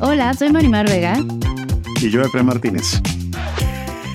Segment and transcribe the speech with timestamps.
[0.00, 1.14] Hola, soy Marimar Vega.
[2.02, 3.00] Y yo, Efraín Martínez.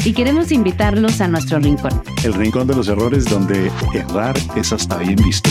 [0.03, 2.03] Y queremos invitarlos a nuestro rincón.
[2.23, 5.49] El rincón de los errores donde errar es hasta bien visto.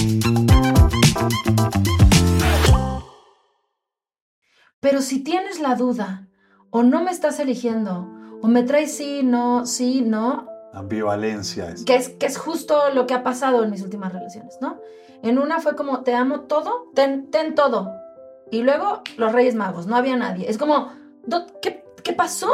[4.80, 6.28] Pero si tienes la duda,
[6.68, 8.06] o no me estás eligiendo,
[8.42, 10.46] o me traes sí, no, sí, no.
[10.74, 11.84] Ambivalencia es.
[11.84, 14.78] Que es, que es justo lo que ha pasado en mis últimas relaciones, ¿no?
[15.22, 17.97] En una fue como, te amo todo, ten, ten todo.
[18.50, 20.48] Y luego los Reyes Magos, no había nadie.
[20.48, 20.88] Es como,
[21.62, 22.48] ¿qué, qué pasó?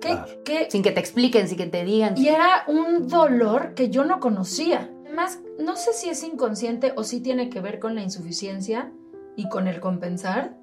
[0.00, 0.26] ¿Qué, Claro.
[0.44, 0.68] qué?
[0.70, 2.16] Sin que te expliquen, sin que te digan.
[2.16, 4.90] Y era un dolor que yo no conocía.
[5.04, 8.92] Además, no sé si es inconsciente o si tiene que ver con la insuficiencia
[9.36, 10.56] y con el compensar.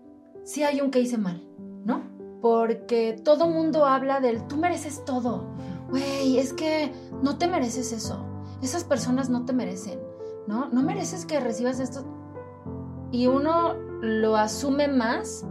[0.43, 1.43] Si hay un que hice mal,
[1.85, 2.01] ¿no?
[2.41, 5.45] Porque todo mundo habla del tú mereces todo.
[5.89, 8.25] Güey, es que no te mereces eso.
[8.61, 9.99] Esas personas no te merecen,
[10.47, 10.69] ¿no?
[10.69, 12.05] No mereces que recibas esto.
[13.11, 15.45] Y uno lo asume más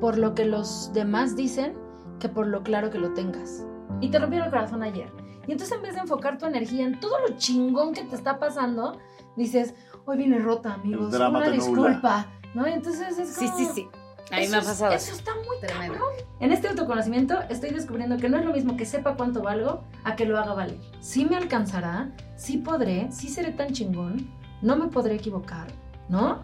[0.00, 1.74] por lo que los demás dicen
[2.18, 3.66] que por lo claro que lo tengas.
[4.00, 5.12] Y te rompieron el corazón ayer.
[5.46, 8.38] Y entonces en vez de enfocar tu energía en todo lo chingón que te está
[8.38, 8.98] pasando,
[9.36, 9.74] dices,
[10.06, 11.06] hoy viene rota, amigos.
[11.06, 12.26] El drama Una disculpa.
[12.54, 12.68] ¿No?
[12.68, 13.58] Y entonces es Sí, como...
[13.58, 13.88] sí, sí.
[14.30, 15.16] A mí eso me ha pasado Eso eso.
[15.16, 15.94] está muy Tremendo.
[15.94, 16.12] cabrón.
[16.40, 20.16] En este autoconocimiento estoy descubriendo que no es lo mismo que sepa cuánto valgo a
[20.16, 20.78] que lo haga valer.
[21.00, 24.30] Sí me alcanzará, sí podré, sí seré tan chingón,
[24.62, 25.66] no me podré equivocar,
[26.08, 26.40] ¿no?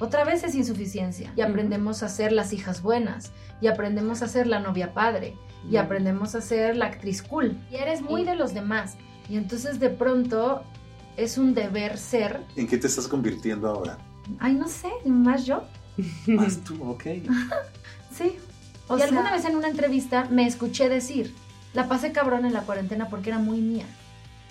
[0.00, 1.32] Otra vez es insuficiencia.
[1.36, 5.34] Y aprendemos a ser las hijas buenas, y aprendemos a ser la novia padre,
[5.70, 7.56] y aprendemos a ser la actriz cool.
[7.70, 8.96] Y eres muy de los demás.
[9.28, 10.62] Y entonces de pronto
[11.16, 12.40] es un deber ser.
[12.56, 13.98] ¿En qué te estás convirtiendo ahora?
[14.38, 15.64] Ay, no sé, más yo.
[16.26, 17.04] Más tú, ok.
[18.12, 18.36] Sí.
[18.88, 21.34] O y sea- alguna vez en una entrevista me escuché decir,
[21.74, 23.84] la pasé cabrón en la cuarentena porque era muy mía.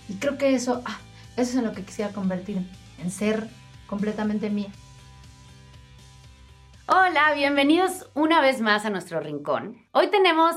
[0.09, 0.99] Y creo que eso, ah,
[1.37, 2.65] eso es en lo que quisiera convertir,
[3.01, 3.49] en ser
[3.87, 4.69] completamente mía.
[6.89, 9.75] Hola, bienvenidos una vez más a nuestro rincón.
[9.91, 10.55] Hoy tenemos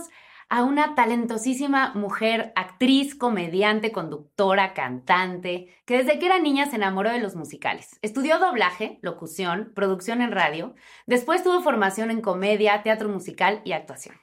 [0.48, 7.10] a una talentosísima mujer, actriz, comediante, conductora, cantante, que desde que era niña se enamoró
[7.10, 7.98] de los musicales.
[8.00, 14.14] Estudió doblaje, locución, producción en radio, después tuvo formación en comedia, teatro musical y actuación.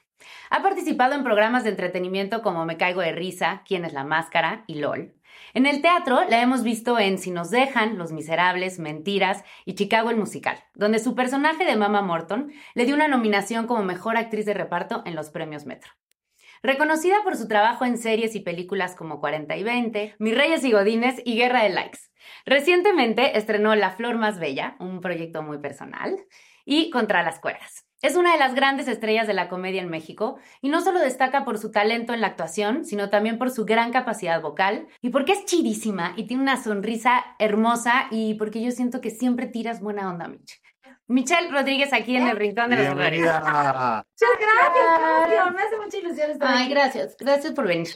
[0.48, 4.64] Ha participado en programas de entretenimiento como Me Caigo de Risa, Quién es la Máscara
[4.66, 5.12] y LOL.
[5.54, 10.10] En el teatro la hemos visto en Si nos dejan, Los Miserables, Mentiras y Chicago
[10.10, 14.44] el Musical, donde su personaje de Mama Morton le dio una nominación como mejor actriz
[14.46, 15.92] de reparto en los premios Metro.
[16.62, 20.72] Reconocida por su trabajo en series y películas como 40 y 20, Mis Reyes y
[20.72, 22.00] Godines y Guerra de Likes.
[22.44, 26.16] Recientemente estrenó La Flor Más Bella, un proyecto muy personal,
[26.64, 27.87] y Contra las Cuerdas.
[28.00, 31.44] Es una de las grandes estrellas de la comedia en México y no solo destaca
[31.44, 35.32] por su talento en la actuación, sino también por su gran capacidad vocal y porque
[35.32, 40.08] es chidísima y tiene una sonrisa hermosa y porque yo siento que siempre tiras buena
[40.08, 40.60] onda, Mitch.
[41.08, 42.84] Michelle Rodríguez aquí en el Rincón de los.
[42.84, 43.40] Bienvenida.
[43.40, 45.54] Muchas gracias.
[45.54, 46.70] Me hace mucha ilusión estar Ay, aquí.
[46.74, 47.16] gracias.
[47.18, 47.88] Gracias por venir.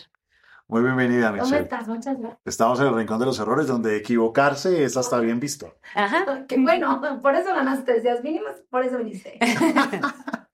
[0.68, 1.62] Muy bienvenida, ¿Cómo Michelle.
[1.62, 1.88] estás?
[1.88, 2.40] Muchas gracias.
[2.44, 5.74] Estamos en el rincón de los errores donde equivocarse es hasta bien visto.
[5.94, 6.46] Ajá.
[6.48, 7.94] Qué bueno, por eso ganaste.
[7.94, 9.38] Decías mínimos, por eso viniste.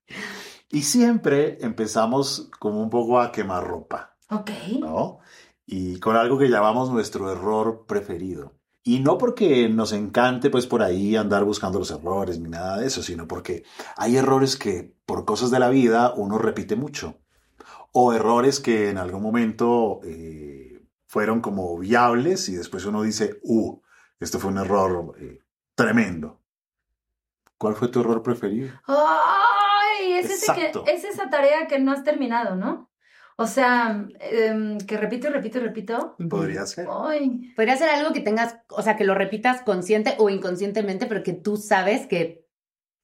[0.71, 4.51] Y siempre empezamos como un poco a quemar ropa, ok.
[4.81, 5.19] ¿no?
[5.65, 8.53] Y con algo que llamamos nuestro error preferido.
[8.83, 12.87] Y no porque nos encante pues por ahí andar buscando los errores ni nada de
[12.87, 13.65] eso, sino porque
[13.97, 17.17] hay errores que por cosas de la vida uno repite mucho.
[18.00, 23.81] O errores que en algún momento eh, fueron como viables y después uno dice, uh,
[24.20, 25.41] esto fue un error eh,
[25.75, 26.41] tremendo.
[27.56, 28.70] ¿Cuál fue tu error preferido?
[28.86, 32.88] Ay, es, ese que, es esa tarea que no has terminado, ¿no?
[33.34, 36.15] O sea, em, que repito y repito y repito.
[36.30, 36.86] Podría ser.
[36.88, 41.25] Ay, Podría ser algo que tengas, o sea, que lo repitas consciente o inconscientemente, pero
[41.25, 42.47] que tú sabes que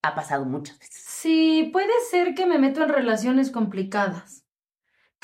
[0.02, 1.02] ha pasado muchas veces.
[1.04, 4.43] sí, puede ser que me meto en relaciones complicadas.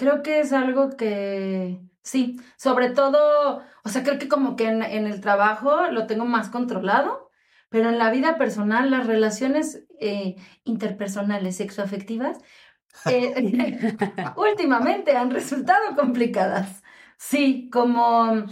[0.00, 4.82] Creo que es algo que, sí, sobre todo, o sea, creo que como que en,
[4.82, 7.30] en el trabajo lo tengo más controlado,
[7.68, 12.38] pero en la vida personal, las relaciones eh, interpersonales, sexoafectivas,
[13.10, 13.94] eh,
[14.38, 16.82] últimamente han resultado complicadas.
[17.18, 18.46] Sí, como,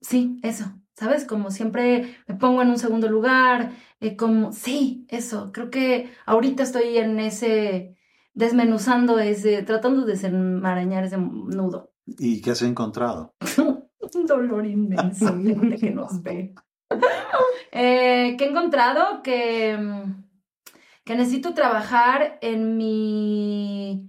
[0.00, 1.26] sí, eso, ¿sabes?
[1.26, 6.62] Como siempre me pongo en un segundo lugar, eh, como, sí, eso, creo que ahorita
[6.62, 7.97] estoy en ese,
[8.38, 11.90] desmenuzando ese, tratando de desenmarañar ese nudo.
[12.06, 13.34] ¿Y qué has encontrado?
[14.14, 16.54] Un dolor inmenso, gente que nos ve.
[17.72, 20.24] Eh, que he encontrado que, mm,
[21.04, 24.08] que necesito trabajar en mi...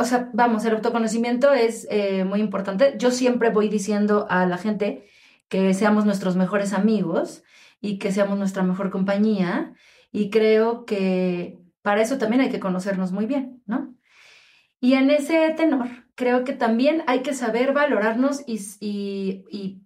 [0.00, 2.94] o sea, vamos, el autoconocimiento es eh, muy importante.
[2.96, 5.06] Yo siempre voy diciendo a la gente
[5.48, 7.44] que seamos nuestros mejores amigos
[7.82, 9.74] y que seamos nuestra mejor compañía.
[10.10, 13.94] Y creo que para eso también hay que conocernos muy bien, ¿no?
[14.80, 15.86] Y en ese tenor,
[16.16, 19.82] creo que también hay que saber valorarnos y, y, y,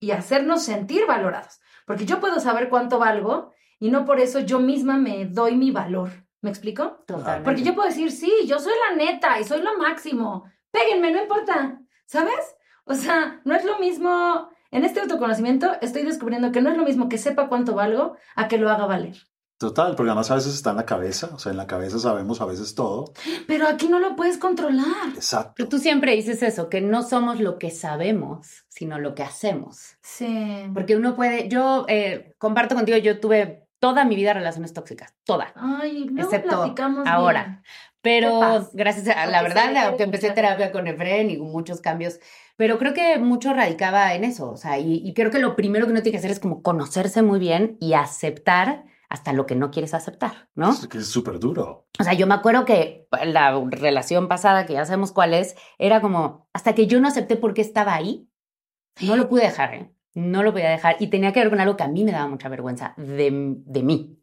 [0.00, 1.60] y hacernos sentir valorados.
[1.86, 5.70] Porque yo puedo saber cuánto valgo y no por eso yo misma me doy mi
[5.70, 6.10] valor.
[6.40, 7.04] ¿Me explico?
[7.06, 7.44] Totalmente.
[7.44, 10.50] Porque yo puedo decir, sí, yo soy la neta y soy lo máximo.
[10.72, 11.80] Péguenme, no importa.
[12.06, 12.56] ¿Sabes?
[12.86, 14.50] O sea, no es lo mismo.
[14.72, 18.48] En este autoconocimiento estoy descubriendo que no es lo mismo que sepa cuánto valgo a
[18.48, 19.16] que lo haga valer.
[19.58, 22.40] Total, porque además a veces está en la cabeza, o sea, en la cabeza sabemos
[22.42, 23.12] a veces todo.
[23.46, 25.08] Pero aquí no lo puedes controlar.
[25.14, 25.54] Exacto.
[25.56, 29.96] Pero tú siempre dices eso, que no somos lo que sabemos, sino lo que hacemos.
[30.02, 30.64] Sí.
[30.74, 35.52] Porque uno puede, yo eh, comparto contigo, yo tuve toda mi vida relaciones tóxicas, toda.
[35.54, 37.42] Ay, luego Excepto platicamos ahora.
[37.44, 37.62] bien.
[38.02, 41.50] Pero gracias a la verdad, deja a- de que empecé terapia con Efren y con
[41.50, 42.20] muchos cambios,
[42.56, 45.86] pero creo que mucho radicaba en eso, o sea, y, y creo que lo primero
[45.86, 49.54] que uno tiene que hacer es como conocerse muy bien y aceptar hasta lo que
[49.54, 50.70] no quieres aceptar, ¿no?
[50.70, 51.86] Es que es súper duro.
[51.98, 56.00] O sea, yo me acuerdo que la relación pasada, que ya sabemos cuál es, era
[56.00, 58.28] como, hasta que yo no acepté por qué estaba ahí,
[59.00, 59.92] no lo pude dejar, ¿eh?
[60.14, 60.96] No lo podía dejar.
[60.98, 63.82] Y tenía que ver con algo que a mí me daba mucha vergüenza de, de
[63.82, 64.18] mí.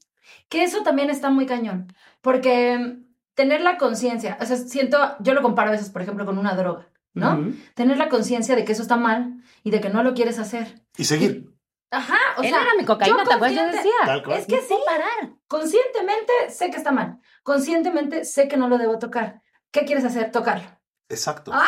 [0.49, 1.93] Que eso también está muy cañón.
[2.21, 2.97] Porque
[3.35, 6.55] tener la conciencia, o sea, siento, yo lo comparo a veces, por ejemplo, con una
[6.55, 7.53] droga, ¿no?
[7.75, 10.81] Tener la conciencia de que eso está mal y de que no lo quieres hacer.
[10.97, 11.52] Y seguir.
[11.93, 13.51] Ajá, o Él sea, era mi cocaína, yo ¿te acuerdas?
[13.57, 13.93] Yo consciente- decía.
[14.05, 14.39] Tal cual.
[14.39, 15.35] es que sí, parar.
[15.47, 17.19] conscientemente sé que está mal.
[17.43, 19.41] Conscientemente sé que no lo debo tocar.
[19.71, 20.31] ¿Qué quieres hacer?
[20.31, 20.65] Tocarlo.
[21.09, 21.51] Exacto.
[21.53, 21.67] ¡Ah!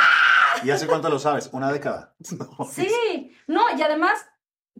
[0.63, 1.49] ¿Y hace cuánto lo sabes?
[1.53, 2.15] ¿Una década?
[2.59, 4.25] No, Sí, no, y además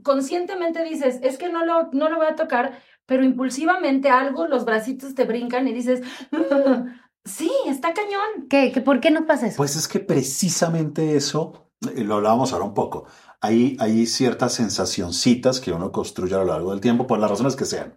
[0.04, 4.66] conscientemente dices, es que no lo, no lo voy a tocar, pero impulsivamente algo, los
[4.66, 6.02] bracitos te brincan y dices,
[6.32, 6.86] "Ah,
[7.26, 8.48] sí, está cañón.
[8.50, 9.58] ¿Qué, ¿Por qué no pasa eso?
[9.58, 13.06] Pues es que precisamente eso, lo hablábamos ahora un poco,
[13.42, 17.56] hay, hay ciertas sensacioncitas que uno construye a lo largo del tiempo por las razones
[17.56, 17.96] que sean.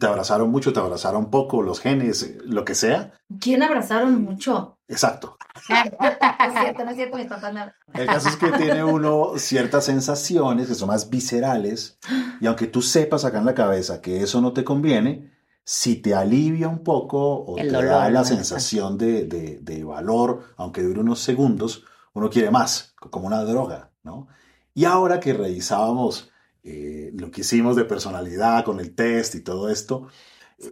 [0.00, 3.12] Te abrazaron mucho, te abrazaron poco, los genes, eh, lo que sea.
[3.40, 4.78] ¿Quién abrazaron mucho?
[4.88, 5.36] Exacto.
[5.68, 7.74] No es cierto, no es cierto, mis papás nada.
[7.94, 11.98] El caso es que tiene uno ciertas sensaciones que son más viscerales
[12.40, 15.32] y aunque tú sepas acá en la cabeza que eso no te conviene,
[15.64, 18.24] si te alivia un poco o El te dolor, da la ¿no?
[18.24, 21.84] sensación de, de- de valor, aunque dure unos segundos,
[22.14, 24.28] uno quiere más, como una droga, ¿no?
[24.72, 26.32] Y ahora que revisábamos
[26.64, 30.08] eh, lo que hicimos de personalidad con el test y todo esto,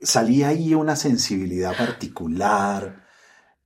[0.02, 3.04] salía ahí una sensibilidad particular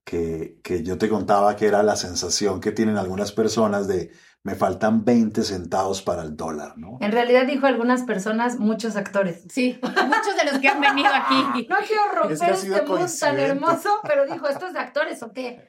[0.05, 4.11] que, que yo te contaba que era la sensación que tienen algunas personas de
[4.45, 6.99] me faltan 20 centavos para el dólar, ¿no?
[7.01, 9.45] En realidad dijo algunas personas, muchos actores.
[9.51, 11.67] Sí, muchos de los que han venido aquí.
[11.69, 14.79] No quiero romper Es que ha sido este mood tan hermoso, pero dijo, ¿estos de
[14.79, 15.67] actores o qué?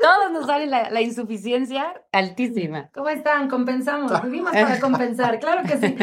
[0.00, 2.90] Todos nos sale la, la insuficiencia altísima.
[2.94, 3.48] ¿Cómo están?
[3.48, 4.10] Compensamos.
[4.22, 5.96] Vivimos para compensar, claro que sí.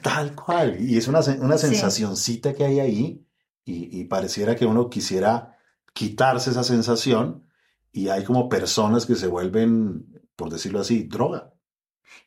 [0.02, 0.76] Tal cual.
[0.80, 1.66] Y es una, una Sí.
[1.68, 3.26] sensacioncita que hay ahí
[3.64, 5.56] y, y pareciera que uno quisiera
[5.92, 7.44] quitarse esa sensación
[7.92, 10.06] y hay como personas que se vuelven,
[10.36, 11.52] por decirlo así, droga.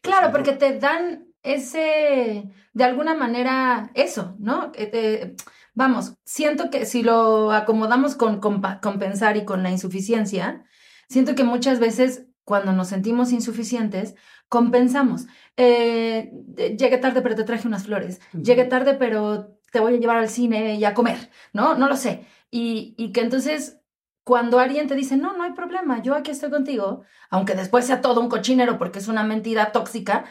[0.01, 4.71] Claro, porque te dan ese, de alguna manera, eso, ¿no?
[4.71, 5.35] Que te-
[5.73, 10.63] vamos, siento que si lo acomodamos con compensar y con la insuficiencia,
[11.09, 14.15] siento que muchas veces cuando nos sentimos insuficientes,
[14.49, 15.25] compensamos.
[15.57, 18.19] Eh, eh, llegué tarde, pero te traje unas flores.
[18.33, 21.75] Llegué tarde, pero te voy a llevar al cine y a comer, ¿no?
[21.75, 22.25] No lo sé.
[22.49, 23.79] Y, y que entonces,
[24.23, 28.01] cuando alguien te dice, no, no hay problema, yo aquí estoy contigo, aunque después sea
[28.01, 30.25] todo un cochinero porque es una mentira tóxica,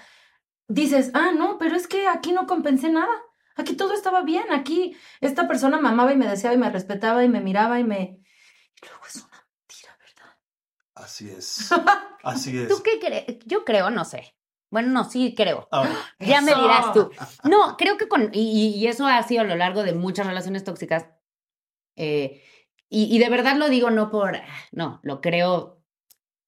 [0.71, 3.13] dices, ah, no, pero es que aquí no compensé nada.
[3.57, 4.45] Aquí todo estaba bien.
[4.53, 7.85] Aquí esta persona me amaba y me deseaba y me respetaba y me miraba y
[7.85, 8.21] me...
[8.83, 10.39] Y luego es una mentira, ¿verdad?
[10.95, 11.71] Así es.
[12.23, 12.69] Así es.
[12.69, 13.39] ¿Tú qué crees?
[13.45, 14.35] Yo creo, no sé.
[14.71, 15.69] Bueno, no, sí creo.
[15.73, 17.11] A ver, Ya me dirás tú.
[17.43, 18.31] No, creo que con.
[18.33, 21.07] Y, y eso ha sido a lo largo de muchas relaciones tóxicas.
[21.97, 22.43] eh,
[22.89, 24.39] y, y de verdad lo digo no por.
[24.73, 25.80] No, lo creo.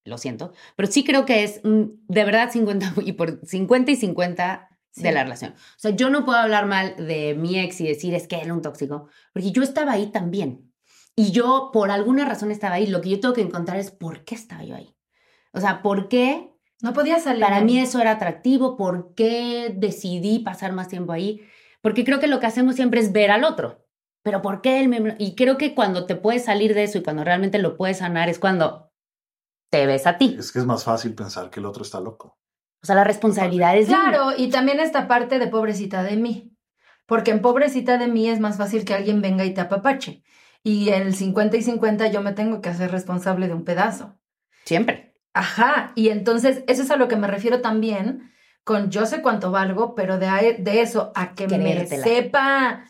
[0.05, 0.53] Lo siento.
[0.77, 5.03] Pero sí creo que es mm, de verdad 50 y por 50 y 50 Sí.
[5.05, 5.53] de la relación.
[5.53, 8.53] O sea, yo no puedo hablar mal de mi ex y decir es que era
[8.53, 10.71] un tóxico, porque yo estaba ahí también.
[11.17, 12.87] Y yo por alguna razón estaba ahí.
[12.87, 14.95] Lo que yo tengo que encontrar es por qué estaba yo ahí.
[15.55, 16.51] O sea, ¿por qué
[16.83, 17.41] No podía salir.
[17.43, 21.41] para mí eso era atractivo, ¿por qué decidí pasar más tiempo ahí?
[21.81, 23.87] Porque creo que lo que hacemos siempre es ver al otro.
[24.23, 25.15] Pero ¿por qué él me...
[25.19, 28.29] Y creo que cuando te puedes salir de eso y cuando realmente lo puedes sanar
[28.29, 28.92] es cuando
[29.73, 30.37] te ves a ti.
[30.39, 32.39] es que es más fácil pensar que el otro está loco.
[32.83, 33.95] O sea, la responsabilidad es de.
[33.95, 36.55] Claro, y también esta parte de pobrecita de mí.
[37.07, 40.23] Porque en pobrecita de mí es más fácil que alguien venga y te apapache.
[40.63, 44.19] Y en el 50 y 50 yo me tengo que hacer responsable de un pedazo.
[44.67, 45.17] Siempre.
[45.33, 48.31] Ajá, y entonces eso es a lo que me refiero también
[48.65, 52.85] con yo sé cuánto valgo, pero de, de eso a que me sepa,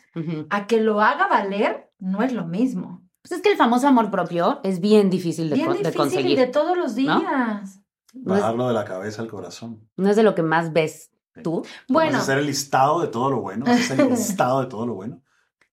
[0.49, 3.02] a que lo haga valer, no es lo mismo.
[3.23, 5.97] Pues es que el famoso amor propio es bien difícil de, Bien de difícil y
[5.97, 6.37] conseguir.
[6.37, 7.79] de todos los días.
[8.13, 9.89] No Bajarlo de la cabeza al corazón.
[9.97, 11.09] no es de lo que más ves
[11.41, 11.65] tú.
[11.87, 13.65] Bueno, Vas a hacer el listado de todo lo bueno.
[13.65, 15.21] vas a hacer el listado de todo lo bueno.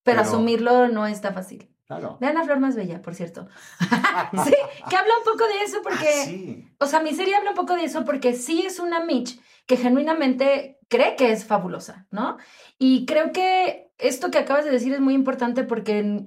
[0.03, 1.67] pero, pero- asumirlo no está fácil.
[1.87, 2.19] Claro.
[2.21, 3.49] Vean la flor más bella, por cierto.
[3.81, 4.53] sí,
[4.89, 6.69] que habla un poco de eso porque, Ah, sí.
[6.79, 9.77] o sea, mi serie habla un poco de eso porque sí es una Mitch que
[9.77, 12.37] genuinamente cree que es fabulosa, ¿no?
[12.79, 16.27] Y creo que esto que acabas de decir es muy importante porque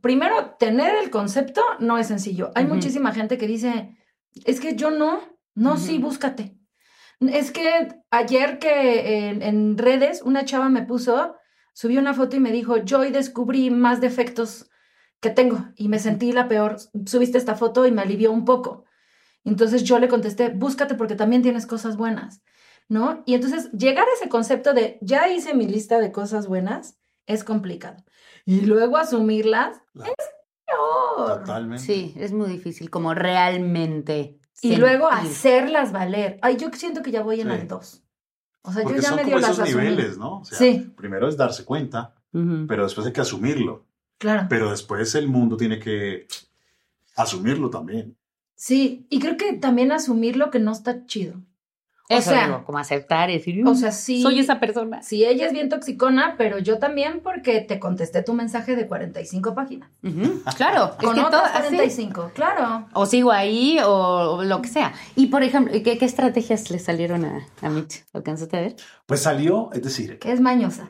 [0.00, 2.50] primero tener el concepto no es sencillo.
[2.54, 2.74] Hay Ujú.
[2.74, 3.96] muchísima gente que dice,
[4.44, 5.20] es que yo no,
[5.54, 6.08] no, sí, Ujú.
[6.08, 6.56] búscate.
[7.20, 11.34] Es que ayer que en, en redes una chava me puso,
[11.72, 14.70] subió una foto y me dijo, yo hoy descubrí más defectos
[15.20, 16.76] que tengo y me sentí la peor.
[17.06, 18.84] Subiste esta foto y me alivió un poco.
[19.44, 22.42] Entonces yo le contesté, búscate porque también tienes cosas buenas,
[22.88, 23.22] ¿no?
[23.26, 27.44] Y entonces llegar a ese concepto de, ya hice mi lista de cosas buenas, es
[27.44, 28.04] complicado.
[28.48, 30.04] Y luego asumirlas, La-
[30.66, 31.38] peor.
[31.40, 31.82] Totalmente.
[31.84, 34.38] Sí, es muy difícil como realmente.
[34.62, 36.38] Y luego hacerlas valer.
[36.42, 37.54] Ay, yo siento que ya voy en Sí.
[37.54, 38.02] el 2.
[38.62, 40.40] O sea, Porque yo ya son medio como las esos niveles, ¿no?
[40.40, 40.92] O sea, Sí.
[40.96, 42.14] Primero es darse cuenta,
[42.66, 43.84] pero después hay que asumirlo.
[44.18, 44.46] Claro.
[44.48, 46.26] Pero después el mundo tiene que
[47.16, 48.16] asumirlo también.
[48.56, 51.34] Sí, y creo que también asumir lo que no está chido.
[52.10, 54.22] O Eso sea- digo, como aceptar y decir, O "Mm, sea, sí.
[54.22, 55.02] soy esa persona.
[55.02, 59.54] Sí, ella es bien toxicona, pero yo también porque te contesté tu mensaje de 45
[59.54, 59.90] páginas.
[60.02, 61.76] Ujú, Claro, es Con que todo otras así.
[61.76, 62.88] 45, claro.
[62.94, 63.90] O sigo ahí o,
[64.36, 64.94] o lo que sea.
[65.16, 68.04] Y por ejemplo, ¿qué, qué estrategias le salieron a, a Mitch?
[68.14, 68.76] ¿Alcanzaste a ver?
[69.04, 70.88] Pues salió, es decir, Que es mañosa.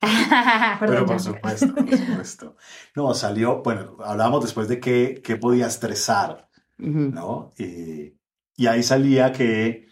[0.00, 2.56] pero Perdón, por supuesto, por supuesto.
[2.94, 7.10] No, salió, bueno, hablábamos después de qué, qué podía estresar, Ujú.
[7.12, 7.52] ¿no?
[7.58, 8.14] Y,
[8.56, 9.88] y ahí salía que,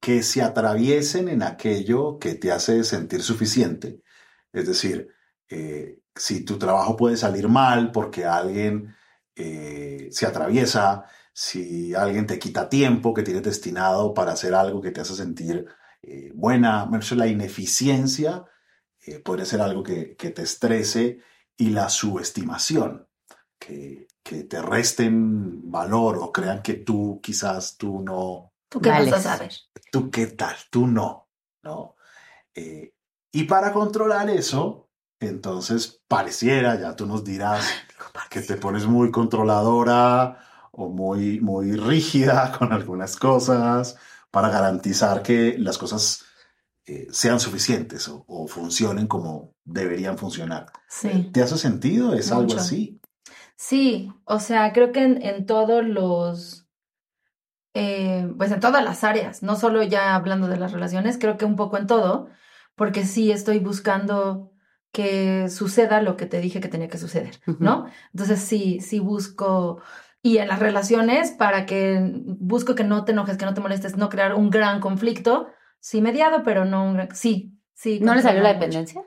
[0.00, 4.02] que se atraviesen en aquello que te hace sentir suficiente.
[4.52, 5.08] Es decir,
[5.48, 8.94] eh, si tu trabajo puede salir mal porque alguien
[9.36, 14.90] eh, se atraviesa, si alguien te quita tiempo que tienes destinado para hacer algo que
[14.90, 15.66] te hace sentir
[16.02, 18.44] eh, buena, la ineficiencia
[19.06, 21.20] eh, puede ser algo que, te estrese
[21.56, 23.08] y la subestimación,
[23.58, 29.20] que te resten valor o crean que tú quizás tú no, ¿Tú qué vas a
[29.20, 29.52] saber?
[29.92, 31.28] tú qué tal, tú no,
[31.62, 31.96] ¿no?
[32.54, 32.94] Eh,
[33.32, 37.68] y para controlar eso, entonces pareciera, ya tú nos dirás,
[38.30, 40.38] que te pones muy controladora
[40.72, 43.96] o muy, muy rígida con algunas cosas
[44.30, 46.24] para garantizar que las cosas
[46.86, 50.66] eh, sean suficientes o, o funcionen como deberían funcionar.
[50.88, 51.30] Sí.
[51.32, 52.14] ¿Te hace sentido?
[52.14, 53.00] ¿Es algo así?
[53.56, 56.69] Sí, o sea, creo que en, en todos los,
[57.74, 61.44] eh, pues en todas las áreas, no solo ya hablando de las relaciones, creo que
[61.44, 62.28] un poco en todo,
[62.74, 64.52] porque sí estoy buscando
[64.92, 67.86] que suceda lo que te dije que tenía que suceder, ¿no?
[68.12, 69.80] Entonces sí, sí busco,
[70.22, 73.96] y en las relaciones, para que busco que no te enojes, que no te molestes,
[73.96, 75.48] no crear un gran conflicto,
[75.78, 78.00] sí mediado, pero no un gran, sí, sí.
[78.00, 79.02] ¿No le salió la dependencia?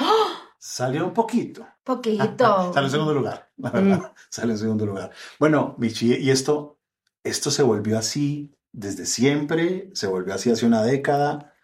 [0.00, 0.42] ¡Oh!
[0.58, 1.66] Salió un poquito.
[1.82, 2.72] Poquito.
[2.74, 4.12] Salió en segundo lugar, la verdad.
[4.28, 5.10] Salió en segundo lugar.
[5.38, 6.78] Bueno, Michi, y esto,
[7.24, 11.54] esto se volvió así desde siempre, se volvió así hace una década.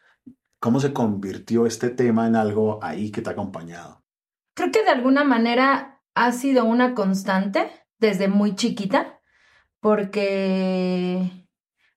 [0.61, 4.03] ¿Cómo se convirtió este tema en algo ahí que te ha acompañado?
[4.55, 9.21] Creo que de alguna manera ha sido una constante desde muy chiquita,
[9.81, 11.47] porque,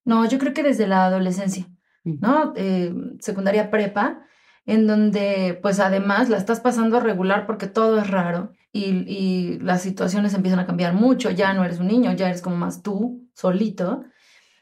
[0.06, 1.68] no, yo creo que desde la adolescencia,
[2.04, 2.54] ¿no?
[2.56, 4.24] Eh, secundaria prepa,
[4.66, 9.82] en donde pues además la estás pasando regular porque todo es raro y, y las
[9.82, 13.28] situaciones empiezan a cambiar mucho, ya no eres un niño, ya eres como más tú,
[13.34, 14.04] solito.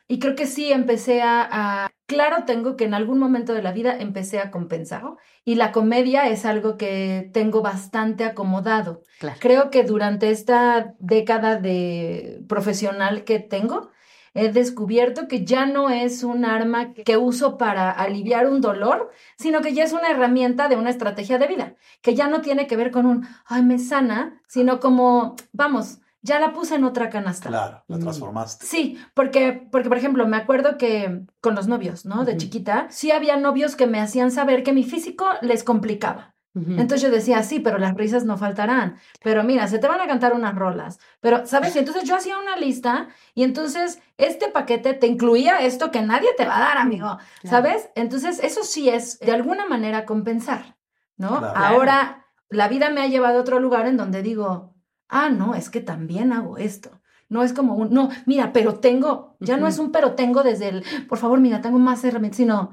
[0.08, 1.48] Y creo que sí empecé a,
[1.86, 5.04] a- Claro, tengo que en algún momento de la vida empecé a compensar.
[5.46, 9.04] Y la comedia es algo que tengo bastante acomodado.
[9.20, 9.38] Claro.
[9.40, 13.92] Creo que durante esta década de profesional que tengo,
[14.34, 19.62] he descubierto que ya no es un arma que uso para aliviar un dolor, sino
[19.62, 22.78] que ya es una herramienta de una estrategia de vida, que ya no tiene que
[22.78, 27.48] ver con un, ay, me sana, sino como, vamos, ya la puse en otra canasta.
[27.50, 28.02] Claro, la Mm.
[28.02, 28.66] transformaste.
[28.66, 32.26] Sí, porque, porque, por ejemplo, me acuerdo que con los novios, ¿no?
[32.26, 36.36] De chiquita, sí había novios que me hacían saber que mi físico les complicaba.
[36.56, 38.98] Entonces yo decía, sí, pero las risas no faltarán.
[39.24, 41.00] Pero mira, se te van a cantar unas rolas.
[41.22, 41.76] Pero, ¿sabes?
[41.76, 46.30] Y entonces yo hacía una lista y entonces este paquete te incluía esto que nadie
[46.36, 47.18] te va a dar, amigo.
[47.44, 47.90] ¿Sabes?
[47.96, 50.76] Entonces eso sí es de alguna manera compensar,
[51.18, 51.38] ¿no?
[51.38, 51.54] Claro.
[51.56, 54.76] Ahora la vida me ha llevado a otro lugar en donde digo,
[55.08, 57.00] ah, no, es que también hago esto.
[57.30, 60.70] No es como un, no, mira, pero tengo, ya no es un pero tengo desde
[60.70, 62.72] el, por favor, mira, tengo más herramientas, sino,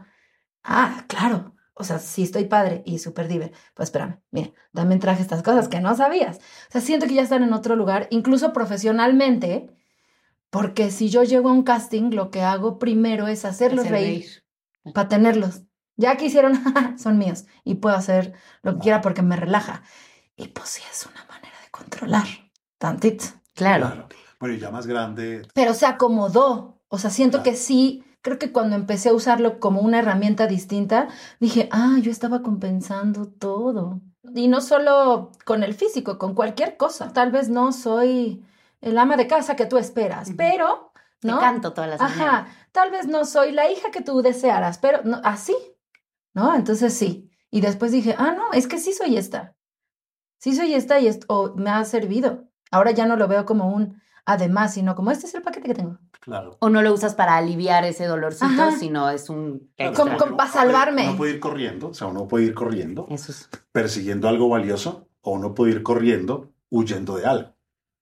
[0.65, 5.21] ah, claro, o sea, sí estoy padre y súper diver, pues espérame, mira, también traje
[5.21, 6.39] estas cosas que no sabías.
[6.39, 9.71] O sea, siento que ya están en otro lugar, incluso profesionalmente,
[10.51, 14.27] porque si yo llego a un casting, lo que hago primero es hacerlos Hacer reír
[14.95, 15.63] para tenerlos.
[15.97, 16.55] Ya que hicieron,
[16.99, 19.83] son míos y puedo hacer lo que quiera porque me relaja.
[20.35, 22.27] Y pues sí, es una manera de controlar
[22.79, 23.25] tantito.
[23.55, 24.09] Claro.
[24.39, 26.81] Bueno, y ya más grande, Pero se acomodó.
[26.89, 27.51] O sea, siento Claro.
[27.51, 31.07] que sí, creo que cuando empecé a usarlo como una herramienta distinta,
[31.39, 34.01] dije, ah, yo estaba compensando todo.
[34.35, 37.13] Y no solo con el físico, con cualquier cosa.
[37.13, 38.45] Tal vez no soy
[38.81, 40.91] el ama de casa que tú esperas, pero,
[41.21, 41.39] Te ¿no?
[41.39, 42.21] canto todas las mañanas.
[42.21, 45.57] Ajá, tal vez no soy la hija que tú desearas, pero no, así,
[46.35, 46.53] ¿no?
[46.57, 47.31] Entonces sí.
[47.53, 49.55] Y después dije, ah, no, es que sí soy esta.
[50.41, 52.49] Sí soy esta y esto me ha servido.
[52.73, 55.75] Ahora ya no lo veo como un además, sino como este es el paquete que
[55.75, 55.99] tengo.
[56.21, 56.57] claro.
[56.61, 58.73] O no lo usas para aliviar ese dolorcito, Ajá.
[58.73, 59.95] sino es un Claro.
[59.95, 61.09] Como- como para salvarme.
[61.09, 63.49] Uno puede ir corriendo, o sea, uno puede ir corriendo Eso es.
[63.73, 67.55] persiguiendo algo valioso o uno puede ir corriendo huyendo de algo.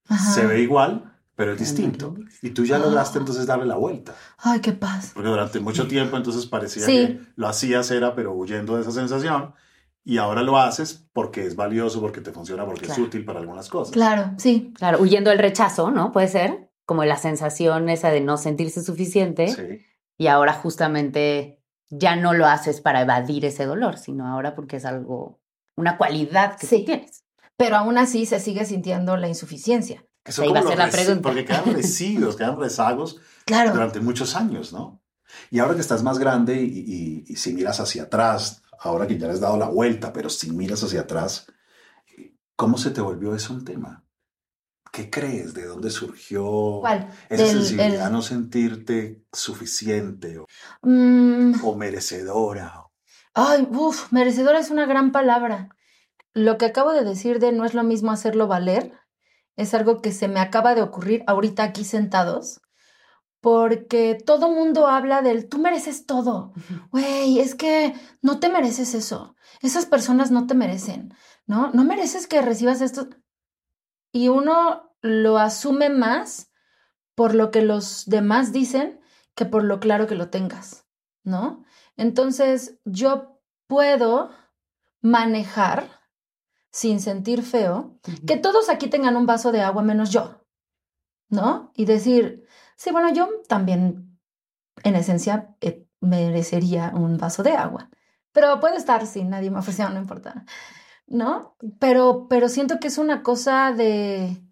[0.08, 0.32] Ajá.
[0.32, 2.14] Se ve igual, pero es distinto.
[2.40, 2.78] Y tú ya Ah.
[2.78, 4.14] lograste entonces darle la vuelta.
[4.38, 5.10] Ay, qué paz.
[5.14, 6.92] Porque durante mucho tiempo entonces parecía Sí.
[6.92, 9.52] que lo hacías era, pero huyendo de esa sensación.
[10.04, 13.02] Y ahora lo haces porque es valioso, porque te funciona, porque Claro.
[13.02, 13.92] es útil para algunas cosas.
[13.92, 14.72] Claro, sí.
[14.76, 16.12] Claro, huyendo del rechazo, ¿no?
[16.12, 16.70] Puede ser.
[16.86, 19.48] Como la sensación esa de no sentirse suficiente.
[19.48, 19.86] Sí.
[20.18, 21.58] Y ahora justamente
[21.88, 25.40] ya no lo haces para evadir ese dolor, sino ahora porque es algo,
[25.76, 26.84] una cualidad que Sí.
[26.84, 27.24] tienes.
[27.56, 30.04] Pero aún así se sigue sintiendo la insuficiencia.
[30.24, 31.22] Esa iba a ser los la pregunta.
[31.22, 33.72] Porque quedan residuos, quedan rezagos Claro.
[33.72, 35.00] durante muchos años, ¿no?
[35.50, 39.18] Y ahora que estás más grande y, y- y si miras hacia atrás, ahora que
[39.18, 41.46] ya le has dado la vuelta, pero si miras hacia atrás,
[42.56, 44.04] ¿cómo se te volvió eso un tema?
[44.92, 45.54] ¿Qué crees?
[45.54, 47.08] ¿De dónde surgió ¿Cuál?
[47.28, 50.46] esa sensibilidad el- a no sentirte suficiente o,
[50.82, 52.84] Mm, o merecedora?
[53.34, 55.68] Ay, uff, merecedora es una gran palabra.
[56.32, 58.92] Lo que acabo de decir de no es lo mismo hacerlo valer,
[59.56, 62.60] es algo que se me acaba de ocurrir ahorita aquí sentados,
[63.44, 66.54] porque todo mundo habla del tú mereces todo.
[66.90, 69.36] Güey, es que no te mereces eso.
[69.60, 71.12] Esas personas no te merecen,
[71.44, 71.70] ¿no?
[71.72, 73.06] No mereces que recibas esto.
[74.12, 76.52] Y uno lo asume más
[77.14, 78.98] por lo que los demás dicen
[79.34, 80.86] que por lo claro que lo tengas,
[81.22, 81.66] ¿no?
[81.98, 84.30] Entonces, yo puedo
[85.02, 85.90] manejar
[86.70, 90.46] sin sentir feo que todos aquí tengan un vaso de agua menos yo,
[91.28, 91.72] ¿no?
[91.76, 92.43] Y decir,
[92.76, 94.18] sí, bueno, yo también,
[94.82, 97.90] en esencia, eh, merecería un vaso de agua,
[98.32, 100.44] pero puedo estar sin nadie me ofreció, no importa,
[101.06, 101.56] ¿no?
[101.78, 104.42] Pero, pero siento que es una cosa de,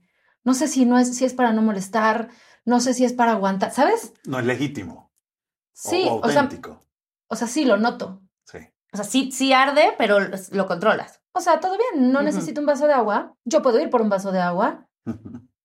[0.45, 2.29] no sé si no es, si es para no molestar,
[2.65, 4.13] no sé si es para aguantar, ¿sabes?
[4.25, 5.13] No es legítimo
[5.75, 6.81] Sí, o, auténtico.
[7.29, 8.23] o sea, sí lo noto.
[8.45, 8.59] Sí.
[8.93, 10.19] O sea, sí, sí arde, pero
[10.53, 11.21] lo controlas.
[11.33, 13.35] O sea, todo bien, no necesito un vaso de agua.
[13.45, 14.87] Yo puedo ir por un vaso de agua,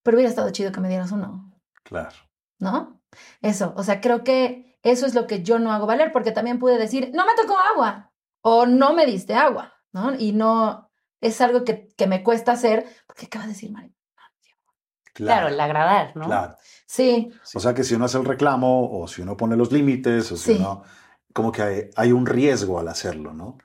[0.01, 2.15] pero hubiera estado chido que me dieras uno, claro.
[2.59, 3.01] ¿No?
[3.41, 6.59] Eso, o sea, creo que eso es lo que yo no hago valer, porque también
[6.59, 10.13] pude decir, no me tocó agua o no me diste agua, ¿no?
[10.15, 10.89] Y no
[11.21, 13.93] es algo que, que me cuesta hacer, porque acaba de decir Mari.
[15.13, 16.25] Claro, el agradar, ¿no?
[16.25, 16.55] Claro.
[16.85, 20.31] Sí, O sea que si uno hace el reclamo o si uno pone los límites
[20.31, 20.57] o si Sí.
[20.59, 20.83] uno,
[21.33, 23.57] como que hay, hay un riesgo al hacerlo, ¿no?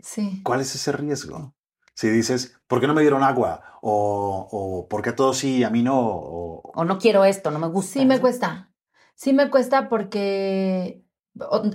[0.00, 0.40] sí.
[0.42, 1.54] ¿Cuál es ese riesgo?
[1.94, 3.78] Si dices, ¿por qué no me dieron agua?
[3.80, 5.98] O, o ¿por qué a todos sí y a mí no?
[5.98, 8.00] O, O no quiero esto, no me gusta.
[8.00, 8.72] Sí me cuesta.
[9.14, 11.04] Sí me cuesta porque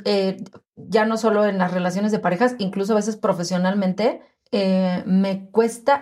[0.06, 0.44] eh,
[0.76, 6.02] ya no solo en las relaciones de parejas, incluso a veces profesionalmente, eh, me cuesta.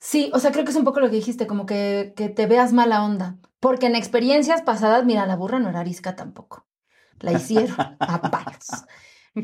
[0.00, 2.46] Sí, o sea, creo que es un poco lo que dijiste, como que, que te
[2.46, 3.38] veas mala onda.
[3.60, 6.66] Porque en experiencias pasadas, mira, la burra no era arisca tampoco.
[7.20, 8.66] La hicieron a palos.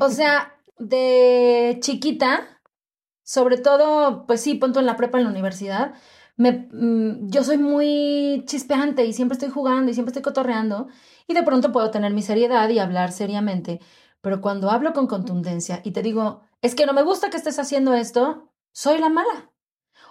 [0.00, 2.59] O sea, de chiquita,
[3.30, 5.94] sobre todo, pues sí, punto en la prepa, en la universidad,
[6.36, 10.88] me, mm, yo soy muy chispeante y siempre estoy jugando y siempre estoy cotorreando
[11.28, 13.80] y de pronto puedo tener mi seriedad y hablar seriamente,
[14.20, 17.60] pero cuando hablo con contundencia y te digo, es que no me gusta que estés
[17.60, 19.52] haciendo esto, soy la mala.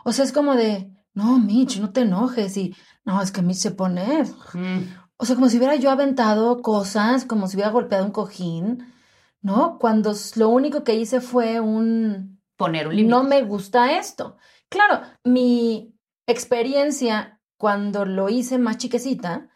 [0.06, 3.58] O sea, es como de, no, Mitch, no te enojes y, no, es que Mitch
[3.58, 4.80] se pone, Mm.
[5.18, 8.94] o sea, como si hubiera yo aventado cosas, como si hubiera golpeado un cojín,
[9.42, 9.78] ¿no?
[9.78, 13.10] Cuando lo único que hice fue un, Poner un límite.
[13.10, 14.36] no me gusta esto.
[14.70, 15.96] Claro, mi
[16.28, 19.50] experiencia cuando lo hice más chiquecita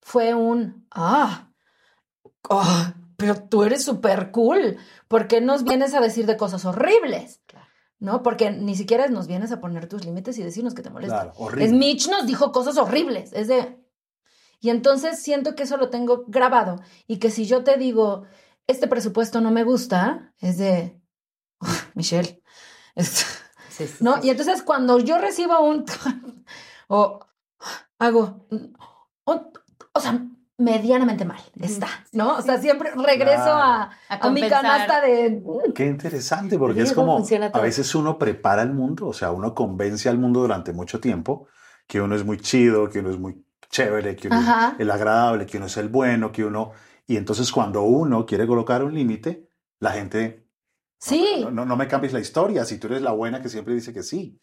[0.00, 1.52] fue un, ah,
[2.50, 4.78] ah, pero tú eres súper cool.
[5.06, 7.40] ¿Por qué nos vienes a decir de cosas horribles?
[7.46, 7.66] Claro.
[8.00, 8.22] ¿No?
[8.22, 11.20] Porque ni siquiera nos vienes a poner tus límites y decirnos que te molesta.
[11.22, 11.64] claro, horrible.
[11.66, 13.32] Es Mitch nos dijo cosas horribles.
[13.32, 13.78] Es de,
[14.58, 18.24] Y entonces siento que eso lo tengo grabado y que si yo te digo,
[18.66, 21.00] este presupuesto no me gusta, es de,
[21.60, 22.39] "Uf, Michelle,
[22.96, 24.16] ¿no?
[24.16, 24.26] sí.
[24.26, 25.84] Y entonces cuando yo recibo un,
[26.88, 27.20] o
[27.98, 28.46] hago,
[29.24, 29.52] o,
[29.92, 30.20] o sea,
[30.58, 32.36] medianamente mal está, ¿no?
[32.36, 33.52] O sea, siempre regreso Claro.
[33.56, 35.42] a, A a mi canasta de...
[35.74, 40.08] Qué interesante, porque es como a veces uno prepara el mundo, o sea, uno convence
[40.08, 41.48] al mundo durante mucho tiempo
[41.86, 44.72] que uno es muy chido, que uno es muy chévere, que uno Ajá.
[44.74, 46.72] es el agradable, que uno es el bueno, que uno...
[47.06, 49.48] Y entonces cuando uno quiere colocar un límite,
[49.80, 50.46] la gente,
[51.00, 53.74] Sí, no, no, no me cambies la historia, si tú eres la buena que siempre
[53.74, 54.38] dice que sí.